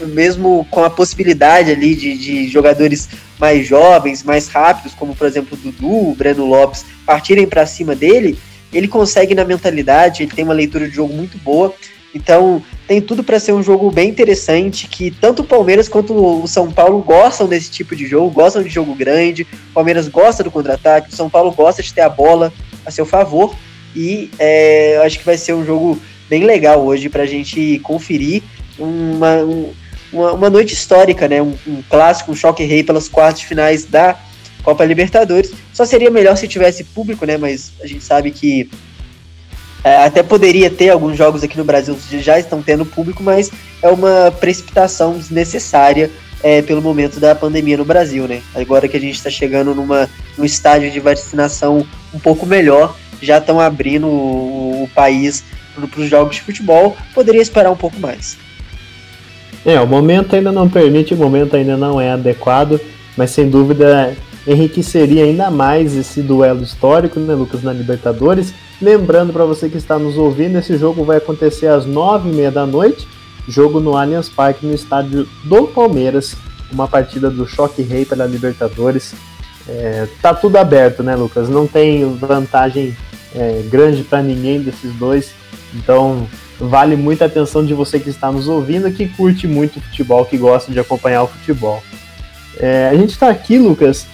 mesmo 0.07 0.67
com 0.69 0.83
a 0.83 0.89
possibilidade 0.89 1.71
ali 1.71 1.95
de, 1.95 2.17
de, 2.17 2.47
jogadores 2.49 3.09
mais 3.43 3.67
jovens, 3.67 4.23
mais 4.23 4.47
rápidos, 4.47 4.93
como 4.93 5.13
por 5.13 5.27
exemplo 5.27 5.57
o 5.57 5.57
Dudu, 5.57 6.11
o 6.11 6.15
Breno 6.15 6.45
Lopes, 6.45 6.85
partirem 7.05 7.45
para 7.45 7.65
cima 7.65 7.93
dele, 7.93 8.39
ele 8.71 8.87
consegue 8.87 9.35
na 9.35 9.43
mentalidade, 9.43 10.23
ele 10.23 10.31
tem 10.31 10.45
uma 10.45 10.53
leitura 10.53 10.87
de 10.87 10.95
jogo 10.95 11.13
muito 11.13 11.37
boa. 11.39 11.73
Então, 12.15 12.63
tem 12.87 13.01
tudo 13.01 13.21
para 13.21 13.41
ser 13.41 13.51
um 13.51 13.61
jogo 13.61 13.91
bem 13.91 14.07
interessante, 14.07 14.87
que 14.87 15.11
tanto 15.11 15.41
o 15.41 15.45
Palmeiras 15.45 15.89
quanto 15.89 16.13
o 16.15 16.47
São 16.47 16.71
Paulo 16.71 16.99
gostam 17.01 17.45
desse 17.45 17.69
tipo 17.69 17.97
de 17.97 18.05
jogo, 18.05 18.29
gostam 18.29 18.63
de 18.63 18.69
jogo 18.69 18.95
grande, 18.95 19.45
o 19.71 19.73
Palmeiras 19.73 20.07
gosta 20.07 20.41
do 20.41 20.49
contra-ataque, 20.49 21.11
o 21.11 21.15
São 21.15 21.29
Paulo 21.29 21.51
gosta 21.51 21.83
de 21.83 21.93
ter 21.93 22.01
a 22.01 22.07
bola 22.09 22.53
a 22.85 22.91
seu 22.91 23.05
favor, 23.05 23.53
e 23.93 24.31
é, 24.39 25.01
acho 25.03 25.19
que 25.19 25.25
vai 25.25 25.37
ser 25.37 25.53
um 25.53 25.65
jogo 25.65 25.99
bem 26.29 26.45
legal 26.45 26.85
hoje 26.85 27.09
para 27.09 27.23
a 27.23 27.27
gente 27.27 27.77
conferir 27.79 28.41
uma, 28.79 29.35
um, 29.37 29.73
uma, 30.13 30.33
uma, 30.33 30.49
noite 30.49 30.73
histórica, 30.73 31.27
né? 31.27 31.41
Um, 31.41 31.55
um, 31.67 31.81
clássico, 31.89 32.31
um 32.31 32.35
choque 32.35 32.63
rei 32.63 32.83
pelas 32.83 33.09
quartas 33.09 33.41
finais 33.41 33.85
da 33.85 34.17
Copa 34.63 34.85
Libertadores. 34.85 35.51
Só 35.73 35.85
seria 35.85 36.09
melhor 36.09 36.37
se 36.37 36.47
tivesse 36.47 36.83
público, 36.83 37.25
né? 37.25 37.37
Mas 37.37 37.73
a 37.81 37.87
gente 37.87 38.03
sabe 38.03 38.31
que 38.31 38.69
é, 39.83 39.97
até 39.97 40.23
poderia 40.23 40.69
ter 40.69 40.89
alguns 40.89 41.17
jogos 41.17 41.43
aqui 41.43 41.57
no 41.57 41.65
Brasil 41.65 41.97
que 42.09 42.21
já 42.21 42.39
estão 42.39 42.61
tendo 42.61 42.85
público, 42.85 43.21
mas 43.21 43.51
é 43.81 43.89
uma 43.89 44.31
precipitação 44.31 45.17
desnecessária 45.17 46.09
é, 46.41 46.61
pelo 46.61 46.81
momento 46.81 47.19
da 47.19 47.35
pandemia 47.35 47.77
no 47.77 47.85
Brasil, 47.85 48.27
né? 48.27 48.41
Agora 48.55 48.87
que 48.87 48.95
a 48.95 48.99
gente 48.99 49.15
está 49.15 49.29
chegando 49.29 49.75
numa, 49.75 50.09
num 50.37 50.45
estágio 50.45 50.89
de 50.89 50.99
vacinação 50.99 51.85
um 52.13 52.19
pouco 52.19 52.45
melhor, 52.45 52.95
já 53.21 53.37
estão 53.37 53.59
abrindo 53.59 54.07
o, 54.07 54.83
o 54.83 54.89
país 54.93 55.43
para 55.73 56.01
os 56.01 56.09
jogos 56.09 56.35
de 56.35 56.41
futebol, 56.41 56.95
poderia 57.13 57.41
esperar 57.41 57.71
um 57.71 57.75
pouco 57.75 57.99
mais. 57.99 58.37
É, 59.65 59.79
o 59.79 59.87
momento 59.87 60.35
ainda 60.35 60.51
não 60.51 60.69
permite, 60.69 61.13
o 61.13 61.17
momento 61.17 61.55
ainda 61.55 61.77
não 61.77 61.99
é 61.99 62.11
adequado, 62.11 62.79
mas 63.15 63.31
sem 63.31 63.49
dúvida 63.49 64.15
enriqueceria 64.45 65.23
ainda 65.23 65.49
mais 65.49 65.95
esse 65.95 66.21
duelo 66.21 66.63
histórico, 66.63 67.19
né, 67.19 67.33
Lucas, 67.33 67.63
na 67.63 67.71
Libertadores. 67.71 68.53
Lembrando 68.81 69.31
para 69.31 69.45
você 69.45 69.69
que 69.69 69.77
está 69.77 69.97
nos 69.97 70.17
ouvindo, 70.17 70.57
esse 70.57 70.77
jogo 70.77 71.05
vai 71.05 71.17
acontecer 71.17 71.67
às 71.67 71.85
nove 71.85 72.29
e 72.29 72.33
meia 72.33 72.51
da 72.51 72.65
noite, 72.65 73.07
jogo 73.47 73.79
no 73.79 73.95
Allianz 73.95 74.27
Parque, 74.27 74.65
no 74.65 74.73
estádio 74.73 75.27
do 75.45 75.67
Palmeiras, 75.67 76.35
uma 76.71 76.87
partida 76.87 77.29
do 77.29 77.47
Choque 77.47 77.81
Rei 77.81 78.03
pela 78.03 78.25
Libertadores. 78.25 79.13
É, 79.67 80.07
tá 80.21 80.33
tudo 80.33 80.57
aberto, 80.57 81.01
né, 81.01 81.15
Lucas? 81.15 81.47
Não 81.47 81.65
tem 81.65 82.03
vantagem 82.15 82.93
é, 83.33 83.63
grande 83.69 84.03
para 84.03 84.21
ninguém 84.21 84.61
desses 84.61 84.91
dois, 84.95 85.31
então 85.73 86.27
vale 86.59 86.95
muita 86.95 87.25
atenção 87.25 87.65
de 87.65 87.73
você 87.73 87.99
que 87.99 88.09
está 88.09 88.31
nos 88.31 88.47
ouvindo, 88.47 88.91
que 88.91 89.07
curte 89.07 89.47
muito 89.47 89.81
futebol, 89.81 90.25
que 90.25 90.37
gosta 90.37 90.71
de 90.71 90.79
acompanhar 90.79 91.23
o 91.23 91.27
futebol. 91.27 91.83
É, 92.57 92.89
a 92.91 92.95
gente 92.95 93.11
está 93.11 93.29
aqui, 93.29 93.57
Lucas, 93.57 94.05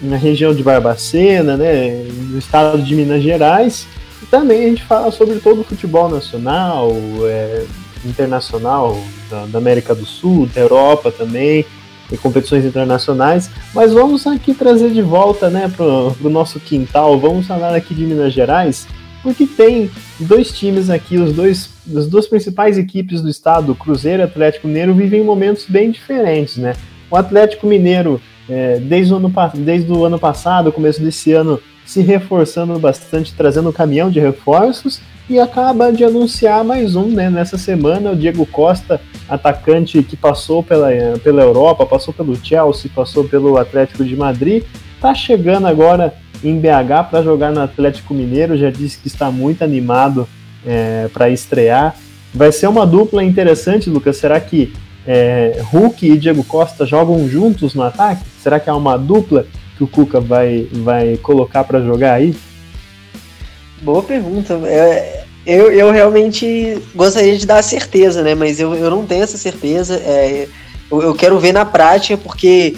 na 0.00 0.16
região 0.16 0.54
de 0.54 0.62
Barbacena, 0.62 1.56
né, 1.56 2.04
no 2.30 2.38
estado 2.38 2.82
de 2.82 2.94
Minas 2.94 3.22
Gerais, 3.22 3.86
e 4.22 4.26
também 4.26 4.64
a 4.64 4.68
gente 4.68 4.82
fala 4.84 5.10
sobre 5.10 5.38
todo 5.40 5.60
o 5.60 5.64
futebol 5.64 6.08
nacional, 6.08 6.92
é, 7.24 7.64
internacional, 8.04 8.98
da, 9.28 9.46
da, 9.46 9.58
América 9.58 9.94
do 9.94 10.06
Sul, 10.06 10.46
da 10.46 10.60
Europa 10.60 11.10
também, 11.10 11.64
e 12.10 12.16
competições 12.16 12.64
internacionais, 12.64 13.50
mas 13.72 13.92
vamos 13.92 14.26
aqui 14.26 14.52
trazer 14.52 14.90
de 14.90 15.02
volta 15.02 15.48
né, 15.48 15.70
para 15.74 15.84
o 15.84 16.30
nosso 16.30 16.58
quintal, 16.58 17.18
vamos 17.20 17.46
falar 17.46 17.74
aqui 17.74 17.94
de 17.94 18.04
Minas 18.04 18.32
Gerais, 18.32 18.86
porque 19.22 19.46
tem 19.46 19.90
dois 20.18 20.50
times 20.50 20.90
aqui, 20.90 21.16
os 21.18 21.32
dois, 21.32 21.70
as 21.94 22.06
duas 22.06 22.26
principais 22.26 22.78
equipes 22.78 23.20
do 23.20 23.28
estado, 23.28 23.74
Cruzeiro 23.74 24.22
e 24.22 24.24
Atlético 24.24 24.66
Mineiro, 24.66 24.94
vivem 24.94 25.22
momentos 25.22 25.66
bem 25.68 25.90
diferentes, 25.90 26.56
né? 26.56 26.74
O 27.10 27.16
Atlético 27.16 27.66
Mineiro, 27.66 28.20
é, 28.48 28.78
desde, 28.78 29.12
o 29.12 29.16
ano, 29.16 29.32
desde 29.54 29.92
o 29.92 30.04
ano 30.04 30.18
passado, 30.18 30.72
começo 30.72 31.02
desse 31.02 31.32
ano, 31.32 31.60
se 31.84 32.00
reforçando 32.00 32.78
bastante, 32.78 33.34
trazendo 33.34 33.68
um 33.68 33.72
caminhão 33.72 34.10
de 34.10 34.20
reforços, 34.20 35.00
e 35.28 35.38
acaba 35.38 35.92
de 35.92 36.04
anunciar 36.04 36.64
mais 36.64 36.96
um, 36.96 37.06
né? 37.06 37.30
Nessa 37.30 37.56
semana, 37.56 38.10
o 38.10 38.16
Diego 38.16 38.44
Costa, 38.46 39.00
atacante 39.28 40.02
que 40.02 40.16
passou 40.16 40.60
pela, 40.60 40.88
pela 41.22 41.42
Europa, 41.42 41.86
passou 41.86 42.12
pelo 42.12 42.34
Chelsea, 42.34 42.90
passou 42.92 43.24
pelo 43.24 43.56
Atlético 43.56 44.04
de 44.04 44.16
Madrid, 44.16 44.64
tá 45.00 45.14
chegando 45.14 45.68
agora 45.68 46.14
em 46.42 46.58
BH 46.58 47.10
para 47.10 47.22
jogar 47.22 47.52
no 47.52 47.60
Atlético 47.60 48.14
Mineiro, 48.14 48.56
já 48.56 48.70
disse 48.70 48.98
que 48.98 49.08
está 49.08 49.30
muito 49.30 49.62
animado 49.62 50.28
é, 50.66 51.08
para 51.12 51.30
estrear. 51.30 51.94
Vai 52.32 52.52
ser 52.52 52.68
uma 52.68 52.86
dupla 52.86 53.24
interessante, 53.24 53.90
Lucas. 53.90 54.16
Será 54.16 54.40
que 54.40 54.72
é, 55.06 55.60
Hulk 55.70 56.06
e 56.06 56.18
Diego 56.18 56.44
Costa 56.44 56.86
jogam 56.86 57.28
juntos 57.28 57.74
no 57.74 57.82
ataque? 57.82 58.22
Será 58.42 58.60
que 58.60 58.70
é 58.70 58.72
uma 58.72 58.96
dupla 58.96 59.46
que 59.76 59.84
o 59.84 59.88
Cuca 59.88 60.20
vai, 60.20 60.68
vai 60.72 61.16
colocar 61.16 61.64
para 61.64 61.80
jogar 61.80 62.14
aí? 62.14 62.36
Boa 63.82 64.02
pergunta. 64.02 64.54
É, 64.66 65.24
eu, 65.46 65.72
eu 65.72 65.90
realmente 65.90 66.80
gostaria 66.94 67.36
de 67.36 67.46
dar 67.46 67.62
certeza, 67.62 68.22
né? 68.22 68.34
Mas 68.34 68.60
eu, 68.60 68.74
eu 68.74 68.90
não 68.90 69.06
tenho 69.06 69.24
essa 69.24 69.38
certeza. 69.38 69.96
É, 69.96 70.46
eu, 70.90 71.02
eu 71.02 71.14
quero 71.14 71.38
ver 71.38 71.52
na 71.52 71.64
prática, 71.64 72.16
porque 72.16 72.76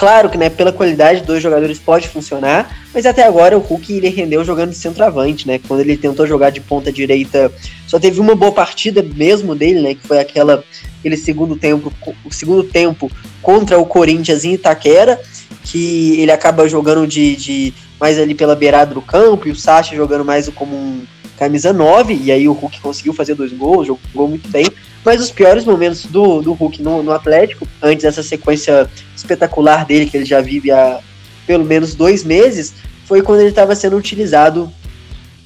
Claro 0.00 0.30
que 0.30 0.38
né, 0.38 0.48
pela 0.48 0.72
qualidade 0.72 1.20
dos 1.20 1.42
jogadores 1.42 1.78
pode 1.78 2.08
funcionar, 2.08 2.74
mas 2.94 3.04
até 3.04 3.22
agora 3.22 3.58
o 3.58 3.60
Hulk 3.60 3.92
ele 3.92 4.08
rendeu 4.08 4.42
jogando 4.42 4.70
de 4.70 4.76
centroavante, 4.76 5.46
né? 5.46 5.60
Quando 5.68 5.80
ele 5.80 5.94
tentou 5.94 6.26
jogar 6.26 6.48
de 6.48 6.58
ponta 6.58 6.90
direita, 6.90 7.52
só 7.86 8.00
teve 8.00 8.18
uma 8.18 8.34
boa 8.34 8.50
partida 8.50 9.02
mesmo 9.02 9.54
dele, 9.54 9.82
né? 9.82 9.94
Que 9.94 10.08
foi 10.08 10.18
aquela 10.18 10.64
aquele 10.98 11.18
segundo 11.18 11.54
tempo, 11.54 11.92
o 12.24 12.32
segundo 12.32 12.64
tempo 12.64 13.12
contra 13.42 13.78
o 13.78 13.84
Corinthians 13.84 14.42
em 14.42 14.54
Itaquera, 14.54 15.20
que 15.64 16.18
ele 16.18 16.32
acaba 16.32 16.66
jogando 16.66 17.06
de, 17.06 17.36
de 17.36 17.74
mais 18.00 18.18
ali 18.18 18.34
pela 18.34 18.56
beirada 18.56 18.94
do 18.94 19.02
campo 19.02 19.48
e 19.48 19.50
o 19.50 19.56
Sacha 19.56 19.94
jogando 19.94 20.24
mais 20.24 20.48
como 20.48 20.74
um 20.74 21.04
camisa 21.40 21.72
9, 21.72 22.12
e 22.22 22.30
aí 22.30 22.46
o 22.46 22.52
Hulk 22.52 22.82
conseguiu 22.82 23.14
fazer 23.14 23.34
dois 23.34 23.50
gols, 23.50 23.86
jogou 23.86 24.28
muito 24.28 24.46
bem. 24.50 24.66
Mas 25.02 25.22
os 25.22 25.30
piores 25.30 25.64
momentos 25.64 26.04
do, 26.04 26.42
do 26.42 26.52
Hulk 26.52 26.82
no, 26.82 27.02
no 27.02 27.12
Atlético, 27.12 27.66
antes 27.82 28.02
dessa 28.02 28.22
sequência 28.22 28.86
espetacular 29.16 29.86
dele, 29.86 30.04
que 30.04 30.18
ele 30.18 30.26
já 30.26 30.42
vive 30.42 30.70
há 30.70 31.00
pelo 31.46 31.64
menos 31.64 31.94
dois 31.94 32.22
meses, 32.22 32.74
foi 33.06 33.22
quando 33.22 33.40
ele 33.40 33.48
estava 33.48 33.74
sendo 33.74 33.96
utilizado 33.96 34.70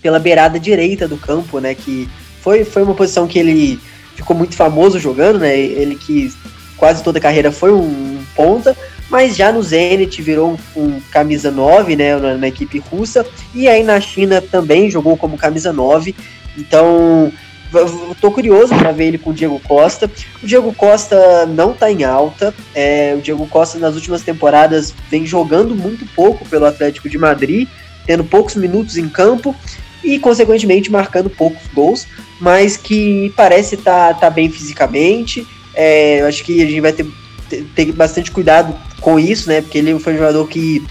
pela 0.02 0.18
beirada 0.18 0.58
direita 0.58 1.06
do 1.06 1.16
campo, 1.16 1.60
né? 1.60 1.76
Que 1.76 2.08
foi, 2.40 2.64
foi 2.64 2.82
uma 2.82 2.94
posição 2.94 3.28
que 3.28 3.38
ele 3.38 3.78
ficou 4.16 4.36
muito 4.36 4.56
famoso 4.56 4.98
jogando, 4.98 5.38
né? 5.38 5.56
Ele 5.56 5.94
que 5.94 6.34
quase 6.76 7.04
toda 7.04 7.18
a 7.18 7.22
carreira 7.22 7.52
foi 7.52 7.72
um, 7.72 7.84
um 7.84 8.24
ponta, 8.34 8.76
mas 9.10 9.36
já 9.36 9.52
no 9.52 9.62
Zenit 9.62 10.20
virou 10.22 10.58
um, 10.76 11.00
camisa 11.10 11.50
9, 11.50 11.96
né? 11.96 12.16
Na, 12.16 12.34
na, 12.36 12.48
equipe 12.48 12.78
russa, 12.78 13.24
e 13.54 13.68
aí 13.68 13.82
na 13.82 14.00
China 14.00 14.40
também 14.40 14.90
jogou 14.90 15.16
como 15.16 15.36
camisa 15.36 15.72
9. 15.72 16.14
Então 16.56 17.32
tô 18.20 18.30
curioso 18.30 18.74
para 18.76 18.92
ver 18.92 19.06
ele 19.06 19.18
com 19.18 19.30
o 19.30 19.34
Diego 19.34 19.60
Costa. 19.60 20.10
O 20.42 20.46
Diego 20.46 20.72
Costa 20.72 21.46
não 21.46 21.72
tá 21.72 21.90
em 21.90 22.04
alta. 22.04 22.54
É, 22.74 23.14
o 23.18 23.20
Diego 23.20 23.46
Costa 23.46 23.78
nas 23.78 23.94
últimas 23.94 24.22
temporadas 24.22 24.94
vem 25.10 25.26
jogando 25.26 25.74
muito 25.74 26.06
pouco 26.14 26.46
pelo 26.48 26.66
Atlético 26.66 27.08
de 27.08 27.18
Madrid, 27.18 27.68
tendo 28.06 28.24
poucos 28.24 28.54
minutos 28.54 28.96
em 28.96 29.08
campo 29.08 29.54
e, 30.02 30.18
consequentemente, 30.18 30.90
marcando 30.90 31.30
poucos 31.30 31.66
gols, 31.74 32.06
mas 32.40 32.76
que 32.76 33.32
parece 33.36 33.74
estar 33.74 34.14
tá, 34.14 34.20
tá 34.20 34.30
bem 34.30 34.50
fisicamente. 34.50 35.46
É, 35.74 36.22
acho 36.22 36.44
que 36.44 36.62
a 36.62 36.66
gente 36.66 36.80
vai 36.80 36.92
ter, 36.92 37.06
ter, 37.48 37.64
ter 37.74 37.92
bastante 37.92 38.30
cuidado 38.30 38.74
com 39.04 39.20
isso, 39.20 39.50
né? 39.50 39.60
Porque 39.60 39.76
ele 39.76 39.98
foi 39.98 40.14
um 40.14 40.18
jogador 40.18 40.48
que 40.48 40.82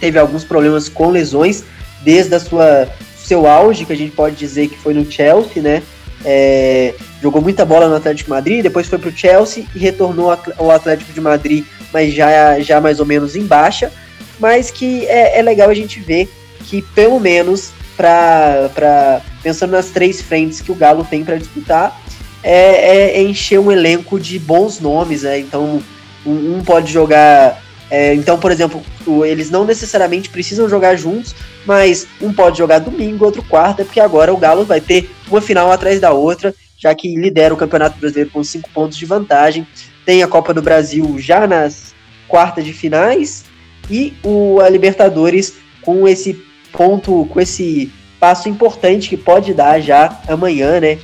teve 0.00 0.18
alguns 0.18 0.42
problemas 0.42 0.88
com 0.88 1.10
lesões 1.10 1.62
desde 2.02 2.34
a 2.34 2.40
sua 2.40 2.88
seu 3.16 3.46
auge, 3.46 3.84
que 3.84 3.92
a 3.92 3.96
gente 3.96 4.12
pode 4.12 4.36
dizer 4.36 4.68
que 4.68 4.76
foi 4.76 4.92
no 4.92 5.10
Chelsea, 5.10 5.62
né? 5.62 5.82
É, 6.24 6.92
jogou 7.22 7.40
muita 7.40 7.64
bola 7.64 7.88
no 7.88 7.94
Atlético 7.94 8.26
de 8.26 8.30
Madrid, 8.30 8.62
depois 8.62 8.88
foi 8.88 8.98
para 8.98 9.10
o 9.10 9.16
Chelsea 9.16 9.64
e 9.74 9.78
retornou 9.78 10.36
ao 10.56 10.70
Atlético 10.72 11.12
de 11.12 11.20
Madrid, 11.20 11.64
mas 11.92 12.12
já, 12.12 12.58
já 12.60 12.80
mais 12.80 12.98
ou 12.98 13.06
menos 13.06 13.36
em 13.36 13.44
baixa. 13.44 13.92
Mas 14.40 14.70
que 14.70 15.06
é, 15.06 15.38
é 15.38 15.42
legal 15.42 15.70
a 15.70 15.74
gente 15.74 16.00
ver 16.00 16.28
que, 16.64 16.82
pelo 16.82 17.20
menos, 17.20 17.70
para 17.96 19.22
pensando 19.42 19.70
nas 19.70 19.86
três 19.86 20.20
frentes 20.20 20.60
que 20.60 20.72
o 20.72 20.74
Galo 20.74 21.06
tem 21.08 21.24
para 21.24 21.36
disputar, 21.36 22.00
é, 22.42 22.52
é, 22.52 23.18
é, 23.18 23.22
encher 23.22 23.60
um 23.60 23.70
elenco 23.70 24.18
de 24.18 24.38
bons 24.38 24.80
nomes. 24.80 25.22
Né? 25.22 25.38
Então, 25.38 25.80
um, 26.26 26.62
pode 26.64 26.92
jogar 26.92 27.62
é, 27.90 28.14
então, 28.14 28.38
por 28.38 28.50
exemplo, 28.50 28.82
eles 29.24 29.50
não 29.50 29.64
necessariamente 29.64 30.28
precisam 30.28 30.68
jogar 30.68 30.96
juntos, 30.96 31.34
mas 31.64 32.06
um 32.20 32.32
pode 32.32 32.58
jogar 32.58 32.80
domingo, 32.80 33.24
outro 33.24 33.42
quarta, 33.42 33.84
porque 33.84 34.00
agora 34.00 34.34
o 34.34 34.36
Galo 34.36 34.64
vai 34.64 34.80
ter 34.80 35.08
uma 35.28 35.40
final 35.40 35.70
atrás 35.70 36.00
da 36.00 36.12
outra, 36.12 36.54
já 36.76 36.94
que 36.94 37.14
lidera 37.16 37.54
o 37.54 37.56
Campeonato 37.56 37.98
Brasileiro 37.98 38.30
com 38.30 38.42
cinco 38.42 38.68
pontos 38.70 38.98
de 38.98 39.06
vantagem. 39.06 39.66
Tem 40.04 40.22
a 40.22 40.28
Copa 40.28 40.52
do 40.52 40.62
Brasil 40.62 41.16
já 41.18 41.46
nas 41.46 41.94
quartas 42.26 42.64
de 42.64 42.72
finais 42.72 43.44
e 43.88 44.14
o 44.24 44.60
a 44.60 44.68
Libertadores 44.68 45.54
com 45.80 46.08
esse 46.08 46.42
ponto, 46.72 47.24
com 47.26 47.40
esse 47.40 47.92
passo 48.18 48.48
importante 48.48 49.08
que 49.08 49.16
pode 49.16 49.54
dar 49.54 49.80
já 49.80 50.20
amanhã, 50.26 50.80
né? 50.80 50.98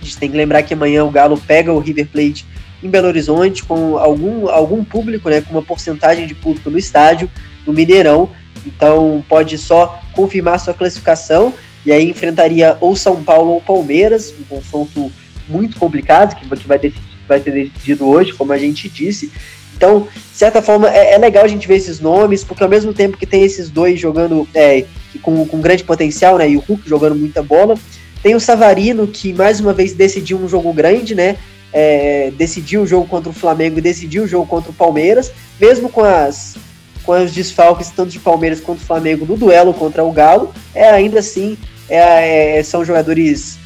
A 0.00 0.04
gente 0.04 0.16
tem 0.18 0.30
que 0.30 0.36
lembrar 0.36 0.62
que 0.62 0.74
amanhã 0.74 1.04
o 1.04 1.10
Galo 1.10 1.40
pega 1.46 1.72
o 1.72 1.78
River 1.78 2.08
Plate 2.08 2.44
em 2.82 2.88
Belo 2.88 3.08
Horizonte, 3.08 3.64
com 3.64 3.96
algum, 3.98 4.48
algum 4.48 4.84
público, 4.84 5.28
né, 5.28 5.40
com 5.40 5.52
uma 5.52 5.62
porcentagem 5.62 6.26
de 6.26 6.34
público 6.34 6.70
no 6.70 6.78
estádio, 6.78 7.30
no 7.66 7.72
Mineirão. 7.72 8.30
Então 8.66 9.24
pode 9.28 9.56
só 9.58 10.00
confirmar 10.12 10.60
sua 10.60 10.74
classificação 10.74 11.54
e 11.84 11.92
aí 11.92 12.10
enfrentaria 12.10 12.76
ou 12.80 12.94
São 12.96 13.22
Paulo 13.22 13.52
ou 13.52 13.60
Palmeiras, 13.60 14.34
um 14.38 14.44
confronto 14.44 15.10
muito 15.48 15.78
complicado 15.78 16.36
que 16.36 16.46
vai, 16.66 16.78
decidir, 16.78 17.02
vai 17.26 17.40
ser 17.40 17.52
decidido 17.52 18.06
hoje, 18.06 18.32
como 18.32 18.52
a 18.52 18.58
gente 18.58 18.88
disse. 18.88 19.32
Então, 19.74 20.08
de 20.12 20.36
certa 20.36 20.60
forma, 20.60 20.90
é, 20.90 21.14
é, 21.14 21.18
legal 21.18 21.44
a 21.44 21.48
gente 21.48 21.68
ver 21.68 21.76
esses 21.76 22.00
nomes, 22.00 22.42
porque 22.42 22.62
ao 22.62 22.68
mesmo 22.68 22.92
tempo 22.92 23.16
que 23.16 23.24
tem 23.24 23.44
esses 23.44 23.70
dois 23.70 23.98
jogando 23.98 24.46
é, 24.52 24.84
com, 25.22 25.46
com 25.46 25.60
grande 25.60 25.84
potencial, 25.84 26.36
né, 26.36 26.50
e 26.50 26.56
o 26.56 26.60
Hulk 26.60 26.88
jogando 26.88 27.14
muita 27.14 27.42
bola, 27.42 27.78
tem 28.22 28.34
o 28.34 28.40
Savarino, 28.40 29.06
que 29.06 29.32
mais 29.32 29.60
uma 29.60 29.72
vez 29.72 29.92
decidiu 29.92 30.36
um 30.36 30.48
jogo 30.48 30.72
grande, 30.72 31.14
né, 31.14 31.36
é, 31.72 32.32
decidiu 32.36 32.82
o 32.82 32.86
jogo 32.86 33.06
contra 33.06 33.30
o 33.30 33.34
Flamengo 33.34 33.78
e 33.78 33.82
decidiu 33.82 34.24
o 34.24 34.28
jogo 34.28 34.46
contra 34.46 34.70
o 34.70 34.74
Palmeiras, 34.74 35.32
mesmo 35.60 35.88
com 35.88 36.02
as, 36.02 36.56
com 37.04 37.12
os 37.12 37.32
desfalques 37.32 37.90
tanto 37.90 38.10
de 38.10 38.18
Palmeiras 38.18 38.60
quanto 38.60 38.80
Flamengo 38.80 39.26
no 39.26 39.36
duelo 39.36 39.74
contra 39.74 40.04
o 40.04 40.12
Galo, 40.12 40.52
é 40.74 40.88
ainda 40.88 41.18
assim 41.18 41.56
é, 41.88 42.58
é, 42.58 42.62
são 42.62 42.84
jogadores 42.84 43.58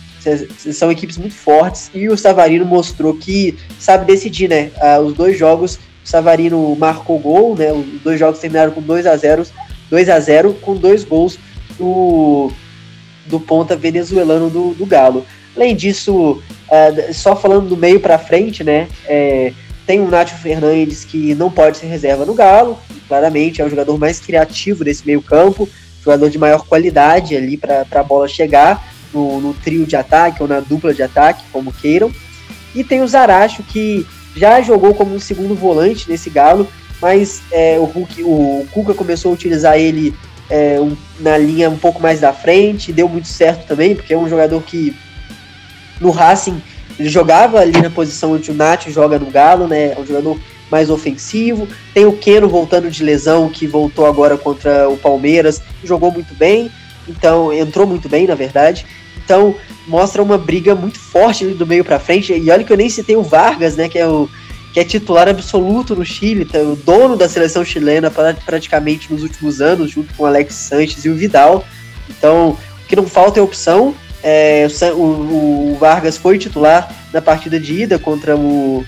são 0.73 0.92
equipes 0.92 1.18
muito 1.18 1.35
fortes 1.35 1.90
e 1.92 2.09
o 2.09 2.16
Savarino 2.16 2.64
mostrou 2.64 3.14
que 3.14 3.59
sabe 3.78 4.04
decidir, 4.06 4.49
né? 4.49 4.71
Ah, 4.80 5.00
os 5.00 5.14
dois 5.14 5.37
jogos, 5.37 5.80
o 6.04 6.09
Savarino 6.09 6.76
marcou 6.76 7.18
gol, 7.18 7.56
né? 7.56 7.73
Os 7.73 8.00
dois 8.02 8.21
jogos 8.21 8.38
terminaram 8.38 8.71
com 8.71 8.80
2 8.80 9.04
a 9.06 9.16
0 9.16 9.44
2 9.90 10.09
a 10.09 10.21
0 10.21 10.54
com 10.54 10.76
dois 10.76 11.02
gols 11.02 11.38
do, 11.76 12.52
do 13.26 13.40
ponta 13.40 13.75
venezuelano 13.75 14.49
do, 14.49 14.75
do 14.75 14.87
Galo. 14.87 15.26
Além 15.56 15.76
disso, 15.76 16.42
uh, 16.42 17.14
só 17.14 17.37
falando 17.37 17.68
do 17.68 17.76
meio 17.76 18.00
para 18.00 18.18
frente, 18.18 18.64
né? 18.64 18.88
É, 19.06 19.52
tem 19.87 20.00
o 20.00 20.09
Nacho 20.09 20.37
Fernandes 20.37 21.04
que 21.04 21.35
não 21.35 21.50
pode 21.50 21.76
ser 21.76 21.87
reserva 21.87 22.25
no 22.25 22.35
Galo, 22.35 22.78
claramente 23.09 23.61
é 23.61 23.64
o 23.64 23.68
jogador 23.68 23.99
mais 23.99 24.21
criativo 24.21 24.85
desse 24.85 25.04
meio 25.04 25.21
campo, 25.21 25.68
jogador 26.02 26.30
de 26.30 26.38
maior 26.38 26.66
qualidade 26.66 27.37
ali 27.37 27.56
para 27.56 27.85
a 27.90 28.02
bola 28.02 28.28
chegar 28.28 28.92
no, 29.12 29.40
no, 29.40 29.54
trio 29.54 29.85
de 29.85 29.97
ataque 29.97 30.42
ou 30.42 30.49
na 30.49 30.61
dupla 30.61 30.94
de 30.94 31.02
ataque, 31.02 31.44
como 31.52 31.73
queiram. 31.73 32.11
E 32.75 32.82
tem 32.82 33.02
o 33.02 33.09
Zaracho 33.09 33.62
que 33.62 34.06
já 34.35 34.62
jogou 34.62 34.94
como 34.94 35.14
um 35.14 35.21
segundo 35.21 35.54
volante 35.54 36.09
nesse 36.09 36.30
Galo, 36.30 36.66
mas 37.00 37.42
é, 37.50 37.76
o, 37.78 37.85
Hulk, 37.85 38.23
o 38.23 38.66
Cuca 38.73 38.94
começou 38.94 39.30
a 39.30 39.35
utilizar 39.35 39.76
ele 39.76 40.14
é, 40.49 40.80
um, 40.80 40.97
na 41.21 41.37
linha 41.37 41.68
um 41.68 41.76
pouco 41.76 42.00
mais 42.00 42.21
da 42.21 42.32
frente, 42.32 42.92
deu 42.92 43.09
muito 43.09 43.28
certo 43.28 43.66
também, 43.66 43.94
porque 43.94 44.14
é 44.14 44.18
um 44.18 44.28
jogador 44.28 44.62
que 44.62 44.97
no 46.02 46.11
Racing 46.11 46.61
ele 46.99 47.09
jogava 47.09 47.59
ali 47.59 47.73
na 47.80 47.90
posição 47.90 48.32
onde 48.32 48.50
o 48.50 48.54
Nath 48.54 48.88
joga 48.88 49.18
no 49.18 49.30
Galo, 49.30 49.66
né? 49.66 49.92
É 49.92 49.99
um 49.99 50.06
jogador 50.06 50.38
mais 50.71 50.90
ofensivo. 50.90 51.66
Tem 51.92 52.04
o 52.04 52.12
Keno 52.12 52.49
voltando 52.49 52.90
de 52.90 53.02
lesão, 53.02 53.49
que 53.49 53.66
voltou 53.66 54.06
agora 54.06 54.37
contra 54.37 54.88
o 54.88 54.97
Palmeiras, 54.97 55.62
jogou 55.82 56.11
muito 56.11 56.35
bem, 56.35 56.71
então 57.09 57.52
entrou 57.52 57.87
muito 57.87 58.09
bem, 58.09 58.26
na 58.26 58.35
verdade. 58.35 58.87
Então 59.25 59.54
mostra 59.87 60.23
uma 60.23 60.38
briga 60.38 60.75
muito 60.75 60.99
forte 60.99 61.47
do 61.47 61.66
meio 61.66 61.85
para 61.85 61.99
frente. 61.99 62.32
E 62.32 62.50
olha 62.50 62.64
que 62.64 62.73
eu 62.73 62.76
nem 62.76 62.88
citei 62.88 63.16
o 63.16 63.23
Vargas, 63.23 63.76
né? 63.76 63.88
Que 63.88 63.99
é 63.99 64.06
o 64.06 64.28
que 64.73 64.80
é 64.80 64.85
titular 64.85 65.28
absoluto 65.28 65.94
no 65.94 66.02
Chile, 66.02 66.47
tá, 66.47 66.59
o 66.59 66.75
dono 66.75 67.14
da 67.14 67.28
seleção 67.28 67.62
chilena 67.62 68.11
praticamente 68.11 69.12
nos 69.12 69.23
últimos 69.23 69.61
anos, 69.61 69.90
junto 69.90 70.14
com 70.14 70.23
o 70.23 70.26
Alex 70.26 70.54
Sanches 70.54 71.04
e 71.04 71.11
o 71.11 71.14
Vidal. 71.14 71.62
Então, 72.09 72.56
o 72.82 72.88
que 72.88 72.97
não 72.97 73.06
falta 73.06 73.38
é 73.38 73.42
opção. 73.42 73.94
É, 74.23 74.69
o, 74.95 75.73
o, 75.73 75.76
Vargas 75.81 76.17
foi 76.17 76.38
titular 76.38 76.95
na 77.12 77.21
partida 77.21 77.59
de 77.59 77.83
ida 77.83 77.99
contra 77.99 78.37
o, 78.37 78.85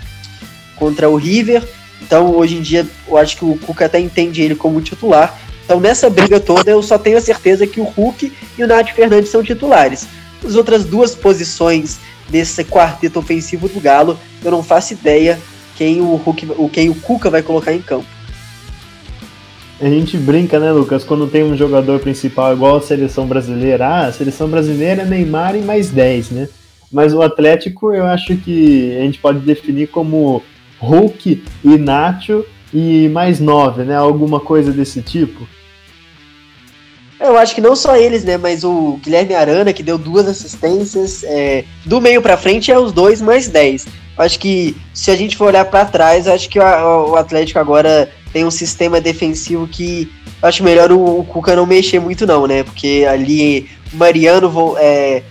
contra 0.77 1.09
o 1.09 1.17
River. 1.17 1.63
Então, 2.01 2.37
hoje 2.37 2.57
em 2.57 2.63
dia, 2.63 2.87
eu 3.09 3.17
acho 3.17 3.37
que 3.37 3.45
o 3.45 3.57
Cuca 3.57 3.87
até 3.87 3.99
entende 3.99 4.43
ele 4.43 4.55
como 4.55 4.81
titular. 4.81 5.39
Então, 5.65 5.81
nessa 5.81 6.11
briga 6.11 6.39
toda, 6.39 6.71
eu 6.71 6.83
só 6.83 6.99
tenho 6.99 7.17
a 7.17 7.21
certeza 7.21 7.67
que 7.67 7.81
o 7.81 7.85
Hulk 7.85 8.33
e 8.59 8.63
o 8.63 8.67
Nath 8.67 8.91
Fernandes 8.91 9.31
são 9.31 9.43
titulares. 9.43 10.07
As 10.45 10.55
outras 10.55 10.85
duas 10.85 11.15
posições 11.15 11.99
desse 12.29 12.63
quarteto 12.65 13.19
ofensivo 13.19 13.69
do 13.69 13.81
Galo, 13.81 14.19
eu 14.45 14.51
não 14.51 14.63
faço 14.63 14.93
ideia 14.93 15.41
quem 15.77 16.01
o, 16.01 16.15
Hulk, 16.17 16.71
quem 16.71 16.91
o 16.91 16.95
Cuca 16.95 17.31
vai 17.31 17.43
colocar 17.43 17.73
em 17.73 17.81
campo. 17.81 18.07
A 19.81 19.89
gente 19.89 20.17
brinca, 20.17 20.61
né, 20.61 20.71
Lucas, 20.71 21.03
quando 21.03 21.27
tem 21.27 21.43
um 21.43 21.57
jogador 21.57 21.99
principal 21.99 22.53
igual 22.53 22.77
a 22.77 22.83
seleção 22.83 23.27
brasileira. 23.27 23.87
Ah, 23.87 24.07
a 24.07 24.13
seleção 24.13 24.49
brasileira 24.49 25.03
é 25.03 25.05
Neymar 25.05 25.57
e 25.57 25.63
mais 25.63 25.91
10, 25.91 26.31
né? 26.31 26.49
Mas 26.93 27.13
o 27.13 27.21
Atlético 27.21 27.93
eu 27.93 28.05
acho 28.07 28.37
que 28.37 28.97
a 28.97 29.01
gente 29.03 29.19
pode 29.19 29.41
definir 29.41 29.89
como 29.89 30.43
Hulk 30.79 31.43
e 31.65 31.77
Nacho 31.77 32.45
e 32.73 33.09
mais 33.09 33.41
9, 33.41 33.83
né? 33.83 33.97
Alguma 33.97 34.39
coisa 34.39 34.71
desse 34.71 35.03
tipo. 35.03 35.47
Eu 37.19 37.37
acho 37.37 37.55
que 37.55 37.61
não 37.61 37.75
só 37.75 37.97
eles, 37.97 38.25
né? 38.25 38.37
Mas 38.37 38.63
o 38.63 38.99
Guilherme 39.03 39.35
Arana, 39.35 39.73
que 39.73 39.83
deu 39.83 39.99
duas 39.99 40.29
assistências. 40.29 41.25
É, 41.25 41.65
do 41.85 42.01
meio 42.01 42.23
para 42.23 42.37
frente 42.37 42.71
é 42.71 42.79
os 42.79 42.93
dois 42.93 43.21
mais 43.21 43.49
10. 43.49 43.87
Acho 44.17 44.39
que 44.39 44.77
se 44.93 45.11
a 45.11 45.17
gente 45.17 45.37
for 45.37 45.47
olhar 45.47 45.65
para 45.65 45.85
trás, 45.85 46.29
acho 46.29 46.49
que 46.49 46.61
o 46.61 47.17
Atlético 47.17 47.59
agora 47.59 48.09
tem 48.35 48.45
um 48.45 48.51
sistema 48.51 49.01
defensivo 49.01 49.69
que 49.69 50.11
acho 50.43 50.65
melhor 50.65 50.91
o, 50.91 51.21
o 51.21 51.25
Cuca 51.25 51.55
não 51.55 51.65
mexer 51.65 52.01
muito 52.01 52.27
não, 52.27 52.49
né? 52.49 52.65
Porque 52.65 53.07
ali 53.09 53.71
o 53.93 53.97
Mariano 53.97 54.75
é, 54.77 55.23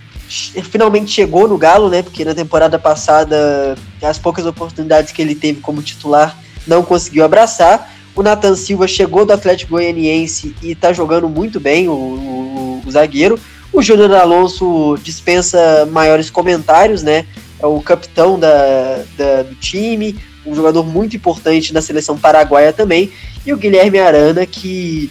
finalmente 0.70 1.12
chegou 1.12 1.46
no 1.46 1.58
Galo, 1.58 1.90
né? 1.90 2.02
Porque 2.02 2.24
na 2.24 2.34
temporada 2.34 2.78
passada 2.78 3.76
as 4.02 4.18
poucas 4.18 4.46
oportunidades 4.46 5.12
que 5.12 5.20
ele 5.20 5.34
teve 5.34 5.60
como 5.60 5.82
titular 5.82 6.34
não 6.66 6.82
conseguiu 6.82 7.26
abraçar. 7.26 7.92
O 8.16 8.22
Nathan 8.22 8.56
Silva 8.56 8.88
chegou 8.88 9.26
do 9.26 9.34
Atlético 9.34 9.72
Goianiense 9.72 10.56
e 10.62 10.74
tá 10.74 10.90
jogando 10.90 11.28
muito 11.28 11.60
bem, 11.60 11.86
o, 11.88 11.92
o, 11.92 12.82
o 12.86 12.90
zagueiro. 12.90 13.38
O 13.70 13.82
Júnior 13.82 14.14
Alonso 14.14 14.96
dispensa 15.02 15.86
maiores 15.92 16.30
comentários, 16.30 17.02
né? 17.02 17.26
É 17.60 17.66
o 17.66 17.82
capitão 17.82 18.38
da, 18.40 19.02
da, 19.18 19.42
do 19.42 19.54
time, 19.56 20.16
um 20.46 20.54
jogador 20.54 20.84
muito 20.84 21.16
importante 21.16 21.72
na 21.72 21.82
seleção 21.82 22.18
paraguaia 22.18 22.72
também, 22.72 23.12
e 23.46 23.52
o 23.52 23.56
Guilherme 23.56 23.98
Arana, 23.98 24.46
que 24.46 25.10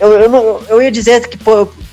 eu, 0.00 0.12
eu, 0.12 0.28
não, 0.28 0.60
eu 0.68 0.80
ia 0.80 0.90
dizer 0.90 1.26
que 1.28 1.38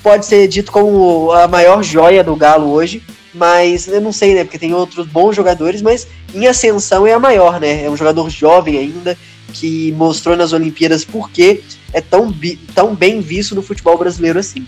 pode 0.02 0.26
ser 0.26 0.46
dito 0.46 0.70
como 0.70 1.32
a 1.32 1.48
maior 1.48 1.82
joia 1.82 2.22
do 2.22 2.36
Galo 2.36 2.70
hoje, 2.70 3.02
mas 3.34 3.88
eu 3.88 4.00
não 4.00 4.12
sei, 4.12 4.34
né? 4.34 4.44
Porque 4.44 4.58
tem 4.58 4.72
outros 4.72 5.06
bons 5.06 5.34
jogadores, 5.34 5.82
mas 5.82 6.06
em 6.34 6.46
ascensão 6.46 7.06
é 7.06 7.12
a 7.12 7.18
maior, 7.18 7.60
né? 7.60 7.84
É 7.84 7.90
um 7.90 7.96
jogador 7.96 8.30
jovem 8.30 8.78
ainda, 8.78 9.18
que 9.52 9.92
mostrou 9.92 10.36
nas 10.36 10.52
Olimpíadas 10.52 11.04
porque 11.04 11.62
é 11.92 12.00
tão, 12.00 12.34
tão 12.74 12.94
bem 12.94 13.20
visto 13.20 13.54
no 13.54 13.62
futebol 13.62 13.98
brasileiro 13.98 14.38
assim. 14.38 14.66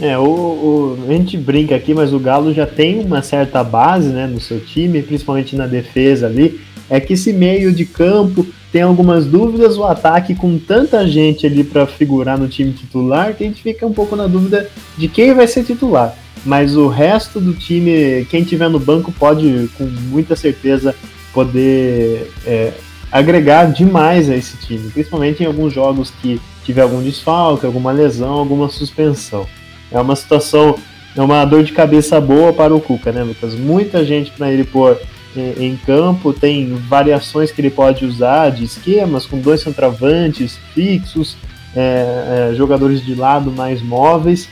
É, 0.00 0.18
o, 0.18 0.24
o, 0.24 0.98
a 1.08 1.12
gente 1.12 1.36
brinca 1.36 1.76
aqui, 1.76 1.94
mas 1.94 2.12
o 2.12 2.18
Galo 2.18 2.52
já 2.52 2.66
tem 2.66 3.00
uma 3.00 3.22
certa 3.22 3.62
base 3.62 4.08
né, 4.08 4.26
no 4.26 4.40
seu 4.40 4.58
time, 4.60 5.02
principalmente 5.02 5.54
na 5.54 5.66
defesa 5.66 6.26
ali. 6.26 6.60
É 6.90 7.00
que 7.00 7.14
esse 7.14 7.32
meio 7.32 7.72
de 7.72 7.84
campo 7.84 8.46
tem 8.70 8.82
algumas 8.82 9.24
dúvidas, 9.24 9.78
o 9.78 9.84
ataque 9.84 10.34
com 10.34 10.58
tanta 10.58 11.06
gente 11.06 11.46
ali 11.46 11.62
para 11.62 11.86
figurar 11.86 12.36
no 12.36 12.48
time 12.48 12.72
titular, 12.72 13.34
que 13.34 13.44
a 13.44 13.46
gente 13.46 13.62
fica 13.62 13.86
um 13.86 13.92
pouco 13.92 14.16
na 14.16 14.26
dúvida 14.26 14.68
de 14.98 15.06
quem 15.08 15.32
vai 15.32 15.46
ser 15.46 15.64
titular. 15.64 16.14
Mas 16.44 16.76
o 16.76 16.88
resto 16.88 17.40
do 17.40 17.54
time, 17.54 18.26
quem 18.28 18.42
tiver 18.42 18.68
no 18.68 18.78
banco, 18.78 19.12
pode 19.12 19.70
com 19.78 19.84
muita 19.84 20.36
certeza 20.36 20.94
poder 21.32 22.30
é, 22.44 22.72
agregar 23.10 23.72
demais 23.72 24.28
a 24.28 24.36
esse 24.36 24.56
time, 24.58 24.90
principalmente 24.90 25.42
em 25.42 25.46
alguns 25.46 25.72
jogos 25.72 26.12
que 26.20 26.40
tiver 26.64 26.82
algum 26.82 27.00
desfalque, 27.00 27.64
alguma 27.64 27.92
lesão, 27.92 28.32
alguma 28.32 28.68
suspensão. 28.68 29.46
É 29.94 30.00
uma 30.00 30.16
situação, 30.16 30.76
é 31.16 31.22
uma 31.22 31.44
dor 31.44 31.62
de 31.62 31.72
cabeça 31.72 32.20
boa 32.20 32.52
para 32.52 32.74
o 32.74 32.80
Cuca, 32.80 33.12
né, 33.12 33.22
Lucas? 33.22 33.54
Muita 33.54 34.04
gente 34.04 34.32
para 34.32 34.52
ele 34.52 34.64
pôr 34.64 35.00
em, 35.36 35.66
em 35.66 35.76
campo, 35.76 36.32
tem 36.32 36.74
variações 36.74 37.52
que 37.52 37.60
ele 37.60 37.70
pode 37.70 38.04
usar 38.04 38.50
de 38.50 38.64
esquemas, 38.64 39.24
com 39.24 39.38
dois 39.38 39.62
centroavantes 39.62 40.58
fixos, 40.74 41.36
é, 41.76 42.50
é, 42.50 42.54
jogadores 42.54 43.04
de 43.04 43.14
lado 43.14 43.52
mais 43.52 43.80
móveis. 43.80 44.48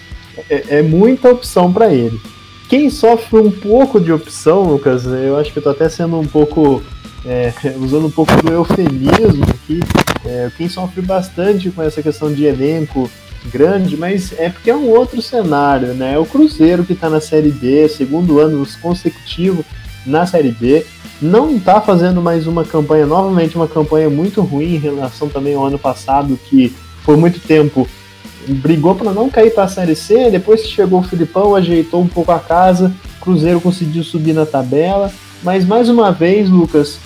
É, 0.49 0.79
é 0.79 0.83
muita 0.83 1.31
opção 1.31 1.73
para 1.73 1.93
ele. 1.93 2.21
Quem 2.69 2.89
sofre 2.89 3.39
um 3.39 3.51
pouco 3.51 4.01
de 4.01 4.13
opção, 4.13 4.63
Lucas, 4.63 5.05
eu 5.05 5.37
acho 5.37 5.53
que 5.53 5.59
eu 5.59 5.71
até 5.71 5.89
sendo 5.89 6.19
um 6.19 6.27
pouco. 6.27 6.83
É, 7.25 7.53
usando 7.79 8.07
um 8.07 8.11
pouco 8.11 8.33
do 8.43 8.53
eufemismo 8.53 9.45
aqui. 9.45 9.81
É, 10.25 10.51
quem 10.57 10.69
sofre 10.69 11.03
bastante 11.03 11.71
com 11.71 11.83
essa 11.83 12.01
questão 12.01 12.33
de 12.33 12.45
elenco 12.45 13.11
grande, 13.51 13.97
mas 13.97 14.33
é 14.39 14.49
porque 14.49 14.71
é 14.71 14.77
um 14.77 14.89
outro 14.89 15.21
cenário, 15.21 15.95
né? 15.95 16.15
É 16.15 16.19
o 16.19 16.27
Cruzeiro 16.27 16.85
que 16.85 16.93
está 16.93 17.09
na 17.09 17.21
Série 17.21 17.51
B, 17.51 17.89
segundo 17.89 18.39
ano 18.39 18.67
consecutivo 18.81 19.65
na 20.07 20.27
Série 20.27 20.51
B, 20.51 20.85
não 21.21 21.57
está 21.57 21.81
fazendo 21.81 22.21
mais 22.21 22.47
uma 22.47 22.65
campanha, 22.65 23.07
novamente 23.07 23.55
uma 23.55 23.69
campanha 23.69 24.11
muito 24.11 24.43
ruim 24.43 24.75
em 24.75 24.79
relação 24.79 25.29
também 25.29 25.55
ao 25.55 25.67
ano 25.67 25.79
passado, 25.79 26.39
que 26.49 26.75
por 27.05 27.17
muito 27.17 27.41
tempo 27.41 27.89
brigou 28.49 28.95
para 28.95 29.13
não 29.13 29.31
cair 29.31 29.55
para 29.55 29.65
a 29.65 29.69
Série 29.69 29.95
C, 29.95 30.31
depois 30.31 30.63
que 30.63 30.69
chegou 30.69 31.01
o 31.01 31.05
Filipão, 31.05 31.55
ajeitou 31.55 32.03
um 32.03 32.09
pouco 32.09 32.33
a 32.33 32.41
casa, 32.41 32.93
Cruzeiro 33.21 33.61
conseguiu 33.61 34.03
subir 34.03 34.33
na 34.33 34.45
tabela, 34.45 35.13
mas 35.45 35.65
mais 35.65 35.89
uma 35.89 36.11
vez, 36.11 36.49
Lucas, 36.51 36.99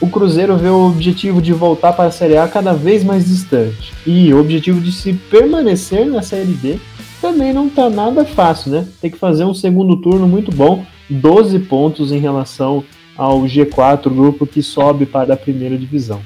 o 0.00 0.08
Cruzeiro 0.08 0.56
vê 0.56 0.68
o 0.68 0.86
objetivo 0.86 1.42
de 1.42 1.52
voltar 1.52 1.92
para 1.92 2.06
a 2.06 2.10
Série 2.10 2.38
A 2.38 2.48
cada 2.48 2.72
vez 2.72 3.04
mais 3.04 3.26
distante. 3.26 3.92
E 4.06 4.32
o 4.32 4.40
objetivo 4.40 4.80
de 4.80 4.90
se 4.90 5.12
permanecer 5.12 6.06
na 6.06 6.22
Série 6.22 6.54
B 6.54 6.78
também 7.20 7.52
não 7.52 7.66
está 7.66 7.90
nada 7.90 8.24
fácil, 8.24 8.72
né? 8.72 8.88
Tem 9.00 9.10
que 9.10 9.18
fazer 9.18 9.44
um 9.44 9.52
segundo 9.52 9.96
turno 9.96 10.26
muito 10.26 10.50
bom, 10.50 10.86
12 11.08 11.58
pontos 11.60 12.12
em 12.12 12.18
relação 12.18 12.82
ao 13.14 13.42
G4, 13.42 14.04
grupo 14.08 14.46
que 14.46 14.62
sobe 14.62 15.04
para 15.04 15.34
a 15.34 15.36
primeira 15.36 15.76
divisão. 15.76 16.22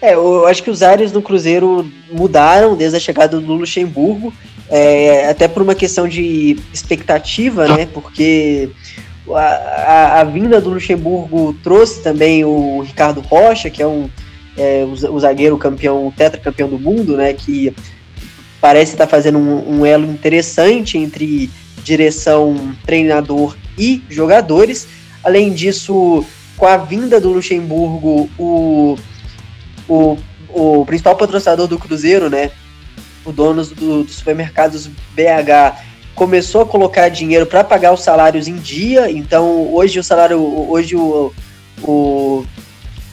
É, 0.00 0.14
eu 0.14 0.46
acho 0.46 0.62
que 0.62 0.70
os 0.70 0.82
áreas 0.82 1.10
no 1.10 1.20
Cruzeiro 1.20 1.84
mudaram 2.12 2.76
desde 2.76 2.96
a 2.96 3.00
chegada 3.00 3.40
do 3.40 3.54
Luxemburgo, 3.54 4.32
é, 4.68 5.28
até 5.28 5.48
por 5.48 5.62
uma 5.62 5.74
questão 5.74 6.06
de 6.06 6.56
expectativa, 6.72 7.66
né? 7.66 7.88
Porque 7.92 8.68
a, 9.34 9.40
a, 9.40 10.20
a, 10.20 10.24
vinda 10.24 10.60
do 10.60 10.70
Luxemburgo 10.70 11.54
trouxe 11.62 12.02
também 12.02 12.44
o 12.44 12.80
Ricardo 12.80 13.20
Rocha, 13.20 13.70
que 13.70 13.82
é 13.82 13.86
um 13.86 14.08
é, 14.56 14.84
o, 14.84 15.14
o, 15.14 15.20
zagueiro 15.20 15.58
campeão, 15.58 16.12
tetracampeão 16.16 16.68
do 16.68 16.78
mundo, 16.78 17.16
né? 17.16 17.32
Que 17.32 17.74
parece 18.60 18.92
estar 18.92 19.06
fazendo 19.06 19.38
um, 19.38 19.80
um, 19.80 19.86
elo 19.86 20.10
interessante 20.10 20.96
entre 20.96 21.50
direção, 21.84 22.74
treinador 22.84 23.56
e 23.78 24.02
jogadores. 24.08 24.88
Além 25.22 25.52
disso, 25.52 26.24
com 26.56 26.66
a 26.66 26.76
vinda 26.76 27.20
do 27.20 27.32
Luxemburgo, 27.32 28.30
o, 28.38 28.96
o, 29.88 30.18
o 30.48 30.86
principal 30.86 31.16
patrocinador 31.16 31.66
do 31.66 31.78
Cruzeiro, 31.78 32.30
né? 32.30 32.50
O 33.24 33.32
dono 33.32 33.64
do, 33.64 34.04
dos 34.04 34.14
supermercados 34.14 34.86
BH 34.86 35.95
começou 36.16 36.62
a 36.62 36.66
colocar 36.66 37.10
dinheiro 37.10 37.46
para 37.46 37.62
pagar 37.62 37.92
os 37.92 38.02
salários 38.02 38.48
em 38.48 38.56
dia. 38.56 39.08
Então, 39.10 39.72
hoje 39.72 40.00
o 40.00 40.02
salário, 40.02 40.40
hoje 40.68 40.96
o, 40.96 41.32
o 41.82 42.44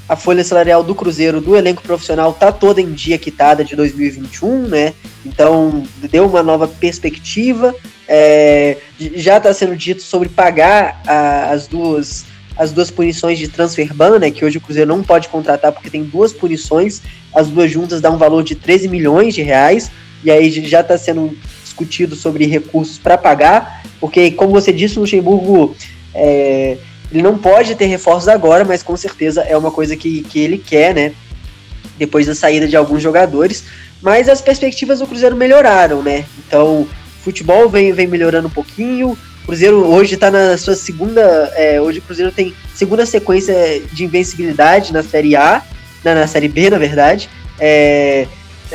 a 0.08 0.16
folha 0.16 0.44
salarial 0.44 0.84
do 0.84 0.96
Cruzeiro, 0.96 1.40
do 1.40 1.56
elenco 1.56 1.82
profissional, 1.82 2.34
tá 2.34 2.52
toda 2.52 2.82
em 2.82 2.92
dia 2.92 3.18
quitada 3.18 3.64
de 3.64 3.76
2021, 3.76 4.68
né? 4.68 4.94
Então, 5.26 5.84
deu 6.10 6.26
uma 6.26 6.42
nova 6.42 6.68
perspectiva. 6.68 7.76
É, 8.08 8.78
já 8.98 9.38
está 9.38 9.54
sendo 9.54 9.76
dito 9.76 10.02
sobre 10.02 10.30
pagar 10.30 11.02
a, 11.06 11.52
as 11.52 11.68
duas 11.68 12.26
as 12.56 12.72
duas 12.72 12.92
punições 12.92 13.40
de 13.40 13.48
transfer 13.48 13.92
ban, 13.96 14.20
né, 14.20 14.30
que 14.30 14.46
hoje 14.46 14.60
o 14.60 14.62
Cruzeiro 14.62 14.88
não 14.88 15.02
pode 15.02 15.28
contratar 15.28 15.72
porque 15.72 15.90
tem 15.90 16.04
duas 16.04 16.32
punições, 16.32 17.02
as 17.34 17.48
duas 17.48 17.72
juntas 17.72 18.00
dão 18.00 18.14
um 18.14 18.18
valor 18.20 18.44
de 18.44 18.54
13 18.54 18.88
milhões 18.88 19.34
de 19.34 19.42
reais, 19.42 19.90
e 20.24 20.30
aí 20.30 20.52
já 20.52 20.82
está 20.82 20.96
sendo 20.96 21.36
discutido 21.74 22.16
sobre 22.16 22.46
recursos 22.46 22.98
para 22.98 23.18
pagar, 23.18 23.84
porque, 24.00 24.32
como 24.32 24.52
você 24.52 24.72
disse, 24.72 24.98
o 24.98 25.02
Luxemburgo 25.02 25.76
é, 26.14 26.78
ele 27.12 27.22
não 27.22 27.38
pode 27.38 27.76
ter 27.76 27.86
reforços 27.86 28.28
agora, 28.28 28.64
mas 28.64 28.84
com 28.84 28.96
certeza 28.96 29.42
é 29.42 29.58
uma 29.58 29.72
coisa 29.72 29.96
que, 29.96 30.22
que 30.24 30.40
ele 30.40 30.58
quer, 30.58 30.94
né? 30.94 31.14
Depois 31.98 32.28
da 32.28 32.36
saída 32.36 32.68
de 32.68 32.76
alguns 32.76 33.02
jogadores. 33.02 33.64
Mas 34.02 34.28
as 34.28 34.42
perspectivas 34.42 35.00
do 35.00 35.08
Cruzeiro 35.08 35.36
melhoraram, 35.36 36.02
né? 36.02 36.26
Então, 36.46 36.88
futebol 37.22 37.70
vem, 37.70 37.94
vem 37.94 38.08
melhorando 38.08 38.48
um 38.48 38.52
pouquinho. 38.52 39.12
O 39.44 39.46
Cruzeiro 39.46 39.86
hoje 39.86 40.16
está 40.16 40.30
na 40.30 40.58
sua 40.58 40.76
segunda. 40.76 41.22
É, 41.56 41.80
hoje 41.80 42.00
o 42.00 42.02
Cruzeiro 42.02 42.32
tem 42.32 42.54
segunda 42.74 43.06
sequência 43.06 43.82
de 43.92 44.04
invencibilidade 44.04 44.92
na 44.92 45.04
Série 45.04 45.36
A, 45.36 45.62
na, 46.04 46.16
na 46.16 46.28
Série 46.28 46.48
B, 46.48 46.70
na 46.70 46.78
verdade. 46.78 47.30
É, 47.60 48.28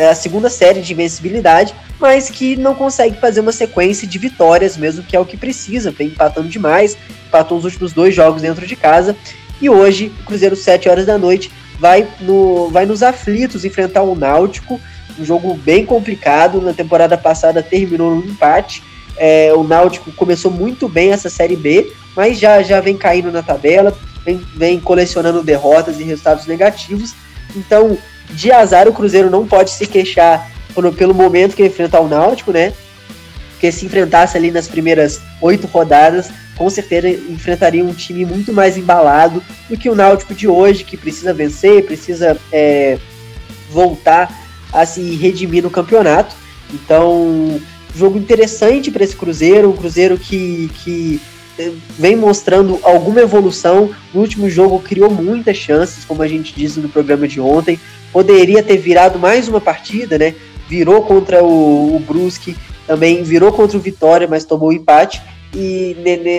a 0.07 0.15
segunda 0.15 0.49
série 0.51 0.81
de 0.81 0.93
invencibilidade, 0.93 1.75
mas 1.99 2.31
que 2.31 2.57
não 2.57 2.75
consegue 2.75 3.19
fazer 3.21 3.41
uma 3.41 3.53
sequência 3.53 4.07
de 4.07 4.19
vitórias 4.19 4.77
mesmo, 4.77 5.03
que 5.03 5.17
é 5.17 5.21
o 5.21 5.25
que 5.25 5.37
precisa, 5.37 5.91
vem 5.91 6.09
empatando 6.09 6.49
demais, 6.49 6.97
empatou 7.27 7.59
os 7.59 7.65
últimos 7.65 7.93
dois 7.93 8.15
jogos 8.15 8.43
dentro 8.43 8.67
de 8.67 8.77
casa, 8.77 9.17
e 9.61 9.69
hoje, 9.69 10.13
o 10.21 10.25
Cruzeiro, 10.25 10.55
7 10.55 10.89
horas 10.89 11.07
da 11.07 11.19
noite, 11.19 11.51
vai, 11.79 12.07
no, 12.21 12.69
vai 12.69 12.87
nos 12.87 13.03
aflitos 13.03 13.65
enfrentar 13.65 14.03
o 14.03 14.15
Náutico, 14.15 14.81
um 15.19 15.25
jogo 15.25 15.55
bem 15.55 15.85
complicado, 15.85 16.61
na 16.61 16.73
temporada 16.73 17.19
passada 17.19 17.63
terminou 17.63 18.15
no 18.15 18.25
empate, 18.25 18.83
é, 19.17 19.53
o 19.53 19.65
Náutico 19.65 20.13
começou 20.13 20.51
muito 20.51 20.89
bem 20.89 21.13
essa 21.13 21.29
Série 21.29 21.57
B, 21.57 21.93
mas 22.15 22.39
já, 22.39 22.63
já 22.63 22.81
vem 22.81 22.97
caindo 22.97 23.33
na 23.33 23.43
tabela, 23.43 23.97
vem, 24.25 24.41
vem 24.55 24.79
colecionando 24.79 25.43
derrotas 25.43 25.99
e 25.99 26.05
resultados 26.05 26.47
negativos, 26.47 27.15
então 27.57 27.99
de 28.31 28.53
azar 28.53 28.89
o 28.89 28.93
Cruzeiro 28.93 29.31
não 29.31 29.47
pode 29.47 29.71
se 29.71 29.87
queixar 29.87 30.51
pelo, 30.97 31.15
momento 31.15 31.57
que 31.57 31.65
enfrentar 31.65 32.01
o 32.01 32.09
Náutico, 32.09 32.53
né? 32.53 32.73
Porque 33.53 33.73
se 33.73 33.87
enfrentasse 33.87 34.37
ali 34.37 34.51
nas 34.51 34.69
primeiras 34.69 35.21
oito 35.41 35.67
rodadas, 35.67 36.31
com 36.57 36.71
certeza 36.71 37.09
enfrentaria 37.09 37.85
um 37.85 37.93
time 37.93 38.25
muito 38.25 38.53
mais 38.53 38.77
embalado 38.77 39.43
do 39.69 39.77
que 39.77 39.91
o 39.91 39.95
Náutico 39.95 40.35
de 40.35 40.47
hoje, 40.47 40.85
que 40.85 40.97
precisa 40.97 41.35
vencer, 41.35 41.85
precisa 41.85 42.37
é, 42.53 42.99
voltar 43.71 44.33
a 44.73 44.87
se 44.87 45.01
redimir 45.17 45.63
no 45.63 45.71
campeonato. 45.71 46.35
Então, 46.73 47.61
jogo 47.95 48.19
interessante 48.19 48.91
para 48.91 49.03
esse 49.03 49.17
Cruzeiro, 49.17 49.71
um 49.71 49.77
Cruzeiro 49.77 50.19
que, 50.19 50.71
que 50.85 51.21
é, 51.59 51.73
vem 51.99 52.15
mostrando 52.15 52.79
alguma 52.83 53.21
evolução. 53.21 53.91
No 54.15 54.21
último 54.21 54.49
jogo 54.49 54.79
criou 54.81 55.11
muitas 55.11 55.57
chances, 55.57 56.05
como 56.05 56.23
a 56.23 56.29
gente 56.29 56.55
disse 56.55 56.79
no 56.79 56.89
programa 56.89 57.27
de 57.27 57.41
ontem 57.41 57.81
poderia 58.13 58.63
ter 58.63 58.77
virado 58.77 59.19
mais 59.19 59.49
uma 59.49 59.61
partida, 59.61 60.19
né? 60.19 60.35
Virou 60.69 61.03
contra 61.03 61.43
o, 61.43 61.97
o 61.97 62.01
Brusque, 62.01 62.57
também 62.87 63.23
virou 63.23 63.53
contra 63.53 63.77
o 63.77 63.81
Vitória, 63.81 64.27
mas 64.29 64.45
tomou 64.45 64.69
o 64.69 64.73
empate. 64.73 65.21
E 65.55 65.97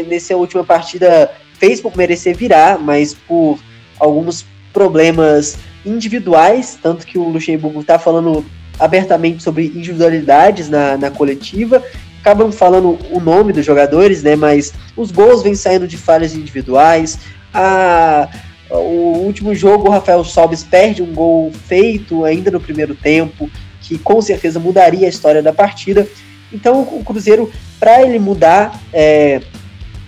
nessa 0.08 0.36
última 0.36 0.64
partida 0.64 1.32
fez 1.54 1.82
por 1.82 1.96
merecer 1.98 2.36
virar, 2.36 2.80
mas 2.80 3.14
por 3.14 3.58
alguns 4.00 4.46
problemas 4.72 5.58
individuais, 5.86 6.78
tanto 6.82 7.06
que 7.06 7.18
o 7.18 7.28
Luxemburgo 7.30 7.82
está 7.82 7.98
falando 7.98 8.46
abertamente 8.80 9.44
sobre 9.44 9.66
individualidades 9.68 10.70
na, 10.70 10.98
na 10.98 11.12
coletiva, 11.12 11.84
acabam 12.22 12.52
falando 12.52 12.98
o 13.12 13.20
nome 13.20 13.52
dos 13.52 13.66
jogadores, 13.66 14.24
né? 14.24 14.36
Mas 14.36 14.74
os 14.96 15.12
gols 15.12 15.44
vêm 15.44 15.56
saindo 15.56 15.88
de 15.88 15.98
falhas 15.98 16.34
individuais, 16.34 17.20
a 17.54 18.30
o 18.70 19.24
último 19.26 19.56
jogo, 19.56 19.88
o 19.88 19.92
Rafael 19.92 20.24
Sobis 20.24 20.64
perde 20.64 21.02
um 21.02 21.14
gol 21.14 21.52
feito 21.68 22.24
ainda 22.24 22.52
no 22.52 22.60
primeiro 22.60 22.94
tempo, 22.96 23.50
que 23.82 23.98
com 23.98 24.22
certeza 24.22 24.60
mudaria 24.60 25.08
a 25.08 25.10
história 25.10 25.42
da 25.42 25.52
partida. 25.52 26.08
Então, 26.52 26.82
o 26.82 27.04
Cruzeiro, 27.04 27.52
para 27.80 28.02
ele 28.02 28.20
mudar 28.20 28.80
é, 28.94 29.42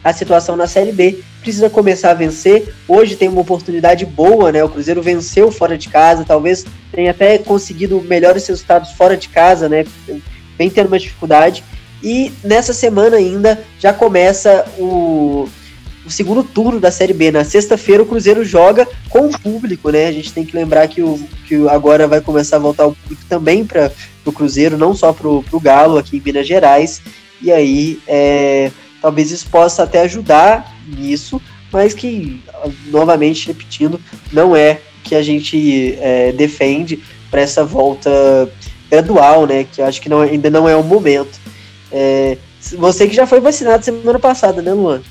a 0.04 0.13
situação 0.13 0.56
na 0.56 0.67
Série 0.67 0.91
B, 0.91 1.19
precisa 1.41 1.69
começar 1.69 2.12
a 2.12 2.15
vencer. 2.15 2.74
Hoje 2.88 3.15
tem 3.15 3.28
uma 3.28 3.41
oportunidade 3.41 4.06
boa, 4.06 4.52
né? 4.52 4.63
O 4.63 4.69
Cruzeiro 4.69 5.02
venceu 5.02 5.52
fora 5.52 5.78
de 5.78 5.89
casa, 5.89 6.24
talvez 6.24 6.65
tenha 6.91 7.12
até 7.12 7.38
conseguido 7.38 8.02
melhores 8.02 8.45
resultados 8.47 8.91
fora 8.91 9.17
de 9.17 9.30
casa, 9.30 9.67
né? 9.67 9.86
Vem 10.58 10.69
tendo 10.69 10.88
uma 10.88 11.00
dificuldade. 11.00 11.63
E 12.04 12.32
nessa 12.43 12.74
semana 12.74 13.17
ainda 13.17 13.63
já 13.80 13.93
começa 13.93 14.65
o, 14.78 15.47
o 16.06 16.10
segundo 16.10 16.44
turno 16.44 16.80
da 16.80 16.92
Série 16.92 17.14
B. 17.14 17.32
Na 17.32 17.44
sexta-feira 17.44 18.04
o 18.04 18.06
Cruzeiro 18.06 18.44
joga 18.44 18.88
com 19.10 19.28
o 19.28 19.40
público, 19.40 19.90
né? 19.90 20.08
A 20.08 20.12
gente 20.12 20.34
tem 20.34 20.46
que 20.46 20.56
lembrar 20.56 20.88
que, 20.88 21.02
o, 21.02 21.20
que 21.48 21.68
agora 21.70 22.08
vai 22.08 22.22
começar 22.22 22.58
a 22.58 22.60
voltar 22.60 22.88
o 22.88 22.96
público 22.96 23.24
também 23.30 23.66
para 23.66 23.92
o 24.26 24.32
Cruzeiro, 24.32 24.78
não 24.78 24.96
só 24.96 25.14
para 25.14 25.28
o 25.28 25.60
Galo 25.62 25.98
aqui 25.98 26.18
em 26.18 26.22
Minas 26.22 26.48
Gerais. 26.48 27.02
E 27.42 27.52
aí, 27.52 28.00
é, 28.08 28.72
talvez 29.02 29.32
isso 29.32 29.48
possa 29.50 29.84
até 29.84 30.02
ajudar 30.02 30.76
nisso, 30.88 31.42
mas 31.72 31.94
que, 31.94 32.42
novamente 32.88 33.48
repetindo, 33.48 34.00
não 34.32 34.56
é 34.56 34.80
que 35.04 35.16
a 35.16 35.22
gente 35.22 35.98
é, 36.00 36.32
defende 36.32 37.00
para 37.30 37.42
essa 37.42 37.64
volta 37.64 38.12
gradual, 38.90 39.46
né? 39.48 39.66
Que 39.72 39.82
acho 39.82 40.02
que 40.02 40.10
não, 40.10 40.22
ainda 40.22 40.50
não 40.50 40.68
é 40.68 40.76
o 40.76 40.84
momento. 40.84 41.40
É, 41.92 42.38
você 42.78 43.08
que 43.08 43.16
já 43.16 43.26
foi 43.26 43.40
vacinado 43.40 43.84
semana 43.84 44.20
passada, 44.20 44.62
né, 44.62 44.74
Luan? 44.74 45.02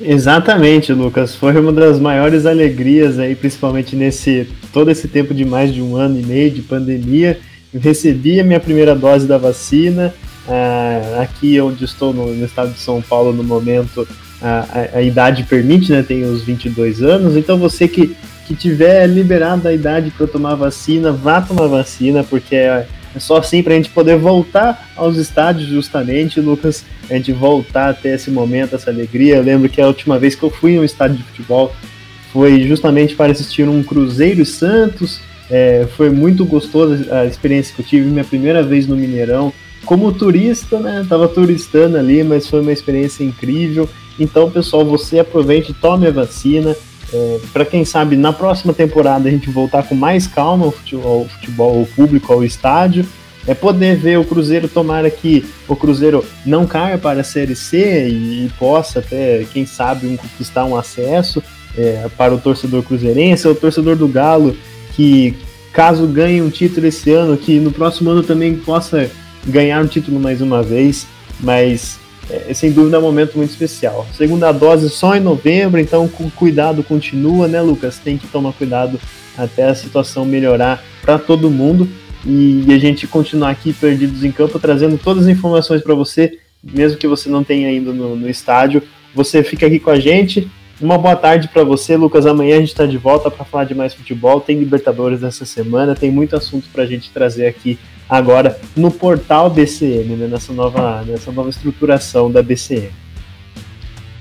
Exatamente, 0.00 0.92
Lucas. 0.92 1.34
Foi 1.34 1.58
uma 1.58 1.72
das 1.72 1.98
maiores 1.98 2.46
alegrias 2.46 3.18
aí, 3.18 3.34
principalmente 3.34 3.96
nesse 3.96 4.48
todo 4.72 4.90
esse 4.90 5.08
tempo 5.08 5.34
de 5.34 5.44
mais 5.44 5.74
de 5.74 5.82
um 5.82 5.96
ano 5.96 6.18
e 6.20 6.22
meio 6.24 6.50
de 6.50 6.62
pandemia. 6.62 7.38
Recebi 7.74 8.40
a 8.40 8.44
minha 8.44 8.60
primeira 8.60 8.94
dose 8.94 9.26
da 9.26 9.38
vacina. 9.38 10.14
Ah, 10.48 11.20
aqui 11.20 11.60
onde 11.60 11.84
estou 11.84 12.14
no, 12.14 12.32
no, 12.32 12.44
estado 12.44 12.72
de 12.72 12.78
São 12.78 13.02
Paulo 13.02 13.34
no 13.34 13.44
momento, 13.44 14.08
a, 14.40 14.66
a, 14.94 14.98
a, 14.98 15.02
idade 15.02 15.42
permite, 15.42 15.92
né? 15.92 16.02
Tenho 16.02 16.32
os 16.32 16.42
22 16.42 17.02
anos. 17.02 17.36
Então 17.36 17.58
você 17.58 17.86
que, 17.86 18.16
que 18.46 18.54
tiver 18.54 19.06
liberado 19.06 19.68
a 19.68 19.74
idade 19.74 20.10
para 20.16 20.26
tomar 20.26 20.54
vacina, 20.54 21.12
vá 21.12 21.42
tomar 21.42 21.66
vacina, 21.66 22.24
porque 22.24 22.54
é, 22.54 22.86
é 23.14 23.18
só 23.18 23.38
assim 23.38 23.62
para 23.62 23.74
a 23.74 23.76
gente 23.76 23.90
poder 23.90 24.16
voltar 24.16 24.90
aos 24.96 25.16
estádios, 25.16 25.68
justamente, 25.68 26.40
Lucas, 26.40 26.84
a 27.10 27.14
gente 27.14 27.32
voltar 27.32 27.90
até 27.90 28.14
esse 28.14 28.30
momento, 28.30 28.74
essa 28.74 28.90
alegria. 28.90 29.36
Eu 29.36 29.42
lembro 29.42 29.68
que 29.68 29.80
a 29.80 29.86
última 29.86 30.18
vez 30.18 30.34
que 30.34 30.42
eu 30.42 30.50
fui 30.50 30.72
em 30.72 30.78
um 30.78 30.84
estádio 30.84 31.16
de 31.16 31.22
futebol 31.24 31.74
foi 32.32 32.62
justamente 32.62 33.14
para 33.14 33.32
assistir 33.32 33.68
um 33.68 33.82
Cruzeiro 33.82 34.44
Santos. 34.44 35.20
É, 35.50 35.86
foi 35.96 36.10
muito 36.10 36.44
gostoso 36.44 37.10
a 37.10 37.24
experiência 37.24 37.74
que 37.74 37.80
eu 37.80 37.86
tive, 37.86 38.10
minha 38.10 38.24
primeira 38.24 38.62
vez 38.62 38.86
no 38.86 38.96
Mineirão. 38.96 39.52
Como 39.84 40.12
turista, 40.12 40.78
né? 40.78 41.06
Tava 41.08 41.26
turistando 41.28 41.96
ali, 41.96 42.22
mas 42.22 42.46
foi 42.46 42.60
uma 42.60 42.72
experiência 42.72 43.24
incrível. 43.24 43.88
Então, 44.20 44.50
pessoal, 44.50 44.84
você 44.84 45.20
aproveite, 45.20 45.72
tome 45.72 46.06
a 46.06 46.10
vacina. 46.10 46.76
É, 47.12 47.40
para 47.52 47.64
quem 47.64 47.84
sabe, 47.84 48.16
na 48.16 48.32
próxima 48.32 48.74
temporada 48.74 49.28
a 49.28 49.32
gente 49.32 49.48
voltar 49.48 49.82
com 49.82 49.94
mais 49.94 50.26
calma 50.26 50.66
ao 50.66 50.72
futebol, 50.72 51.20
ao 51.20 51.28
futebol 51.28 51.78
ao 51.80 51.86
público, 51.86 52.32
ao 52.32 52.44
estádio, 52.44 53.06
é 53.46 53.54
poder 53.54 53.96
ver 53.96 54.18
o 54.18 54.24
Cruzeiro, 54.24 54.68
tomara 54.68 55.10
que 55.10 55.44
o 55.66 55.74
Cruzeiro 55.74 56.22
não 56.44 56.66
caia 56.66 56.98
para 56.98 57.22
a 57.22 57.24
Série 57.24 57.56
C 57.56 58.08
e, 58.08 58.44
e 58.44 58.50
possa 58.58 58.98
até, 58.98 59.46
quem 59.52 59.64
sabe, 59.64 60.06
um, 60.06 60.16
conquistar 60.18 60.66
um 60.66 60.76
acesso 60.76 61.42
é, 61.76 62.08
para 62.16 62.34
o 62.34 62.38
torcedor 62.38 62.82
cruzeirense, 62.82 63.48
o 63.48 63.54
torcedor 63.54 63.96
do 63.96 64.06
Galo, 64.06 64.54
que 64.94 65.34
caso 65.72 66.06
ganhe 66.06 66.42
um 66.42 66.50
título 66.50 66.86
esse 66.86 67.10
ano, 67.10 67.38
que 67.38 67.58
no 67.58 67.72
próximo 67.72 68.10
ano 68.10 68.22
também 68.22 68.54
possa 68.54 69.10
ganhar 69.46 69.82
um 69.82 69.86
título 69.86 70.20
mais 70.20 70.42
uma 70.42 70.62
vez, 70.62 71.06
mas 71.40 71.98
é, 72.30 72.52
sem 72.52 72.70
dúvida 72.70 72.96
é 72.96 73.00
um 73.00 73.02
momento 73.02 73.36
muito 73.36 73.50
especial. 73.50 74.06
Segunda 74.12 74.52
dose 74.52 74.88
só 74.90 75.16
em 75.16 75.20
novembro, 75.20 75.80
então 75.80 76.04
o 76.04 76.30
cuidado 76.30 76.82
continua, 76.82 77.48
né, 77.48 77.60
Lucas? 77.60 77.98
Tem 77.98 78.18
que 78.18 78.26
tomar 78.26 78.52
cuidado 78.52 79.00
até 79.36 79.64
a 79.64 79.74
situação 79.74 80.24
melhorar 80.24 80.82
para 81.00 81.18
todo 81.18 81.50
mundo 81.50 81.88
e 82.26 82.66
a 82.72 82.78
gente 82.78 83.06
continuar 83.06 83.50
aqui 83.50 83.72
perdidos 83.72 84.24
em 84.24 84.32
campo, 84.32 84.58
trazendo 84.58 84.98
todas 84.98 85.24
as 85.24 85.30
informações 85.30 85.82
para 85.82 85.94
você, 85.94 86.38
mesmo 86.62 86.98
que 86.98 87.06
você 87.06 87.30
não 87.30 87.42
tenha 87.42 87.72
ido 87.72 87.94
no, 87.94 88.16
no 88.16 88.28
estádio. 88.28 88.82
Você 89.14 89.42
fica 89.42 89.66
aqui 89.66 89.78
com 89.78 89.90
a 89.90 89.98
gente. 89.98 90.50
Uma 90.80 90.98
boa 90.98 91.16
tarde 91.16 91.48
para 91.48 91.64
você, 91.64 91.96
Lucas. 91.96 92.26
Amanhã 92.26 92.56
a 92.56 92.60
gente 92.60 92.68
está 92.68 92.86
de 92.86 92.98
volta 92.98 93.30
para 93.30 93.44
falar 93.44 93.64
de 93.64 93.74
mais 93.74 93.94
futebol. 93.94 94.40
Tem 94.40 94.58
Libertadores 94.58 95.22
essa 95.22 95.44
semana, 95.44 95.94
tem 95.94 96.10
muito 96.10 96.36
assunto 96.36 96.68
para 96.72 96.82
a 96.82 96.86
gente 96.86 97.10
trazer 97.10 97.46
aqui 97.46 97.78
agora 98.08 98.58
no 98.74 98.90
portal 98.90 99.50
BCN, 99.50 100.16
né, 100.16 100.26
nessa, 100.26 100.52
nova, 100.52 101.02
nessa 101.02 101.30
nova 101.30 101.50
estruturação 101.50 102.30
da 102.30 102.42
BCN. 102.42 102.90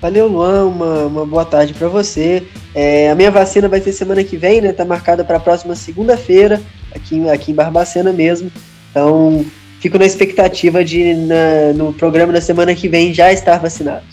Valeu, 0.02 0.28
Luan. 0.28 0.65
Uma, 0.65 1.06
uma 1.06 1.26
boa 1.26 1.45
tarde 1.45 1.73
para 1.73 1.88
você. 1.88 2.43
É, 2.76 3.10
a 3.10 3.15
minha 3.15 3.32
vacina 3.32 3.67
vai 3.67 3.82
ser 3.82 3.93
semana 3.93 4.23
que 4.23 4.38
vem, 4.38 4.62
né? 4.62 4.71
Tá 4.71 4.86
marcada 4.86 5.23
para 5.23 5.38
a 5.38 5.39
próxima 5.39 5.76
segunda-feira, 5.76 6.62
aqui, 6.93 7.28
aqui 7.30 7.52
em 7.52 7.56
Barbacena 7.56 8.13
mesmo. 8.13 8.52
Então, 8.91 9.43
fico 9.80 9.97
na 9.97 10.06
expectativa 10.06 10.84
de, 10.86 11.15
na, 11.15 11.73
no 11.73 11.93
programa 11.93 12.32
da 12.32 12.41
semana 12.41 12.76
que 12.76 12.88
vem, 12.88 13.13
já 13.13 13.32
estar 13.34 13.58
vacinado. 13.58 14.04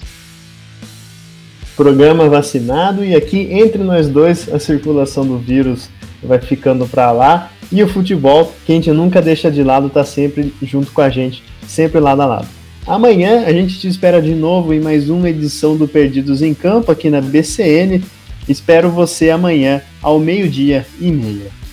Programa 1.77 2.29
vacinado 2.29 3.05
e 3.05 3.15
aqui 3.15 3.49
entre 3.51 3.83
nós 3.83 4.09
dois 4.09 4.49
a 4.53 4.61
circulação 4.61 5.27
do 5.27 5.39
vírus 5.39 5.91
vai 6.27 6.41
ficando 6.41 6.87
para 6.87 7.13
lá 7.13 7.51
e 7.71 7.83
o 7.83 7.89
futebol 7.89 8.53
que 8.65 8.73
a 8.73 8.75
gente 8.75 8.91
nunca 8.91 9.21
deixa 9.21 9.51
de 9.51 9.63
lado 9.63 9.89
tá 9.89 10.05
sempre 10.05 10.53
junto 10.63 10.93
com 10.93 11.01
a 11.01 11.11
gente, 11.11 11.43
sempre 11.67 12.01
lado 12.01 12.23
a 12.23 12.27
lado. 12.27 12.49
Amanhã 12.87 13.45
a 13.47 13.53
gente 13.53 13.79
te 13.79 13.89
espera 13.89 14.21
de 14.21 14.35
novo 14.35 14.75
em 14.75 14.81
mais 14.81 15.09
uma 15.09 15.31
edição 15.31 15.77
do 15.77 15.89
Perdidos 15.89 16.43
em 16.43 16.53
Campo 16.53 16.93
aqui 16.93 17.09
na 17.09 17.21
BCN. 17.21 18.03
Espero 18.49 18.91
você 18.91 19.31
amanhã 19.31 19.81
ao 20.03 20.19
meio-dia 20.19 20.87
e 21.01 21.11
meia. 21.11 21.64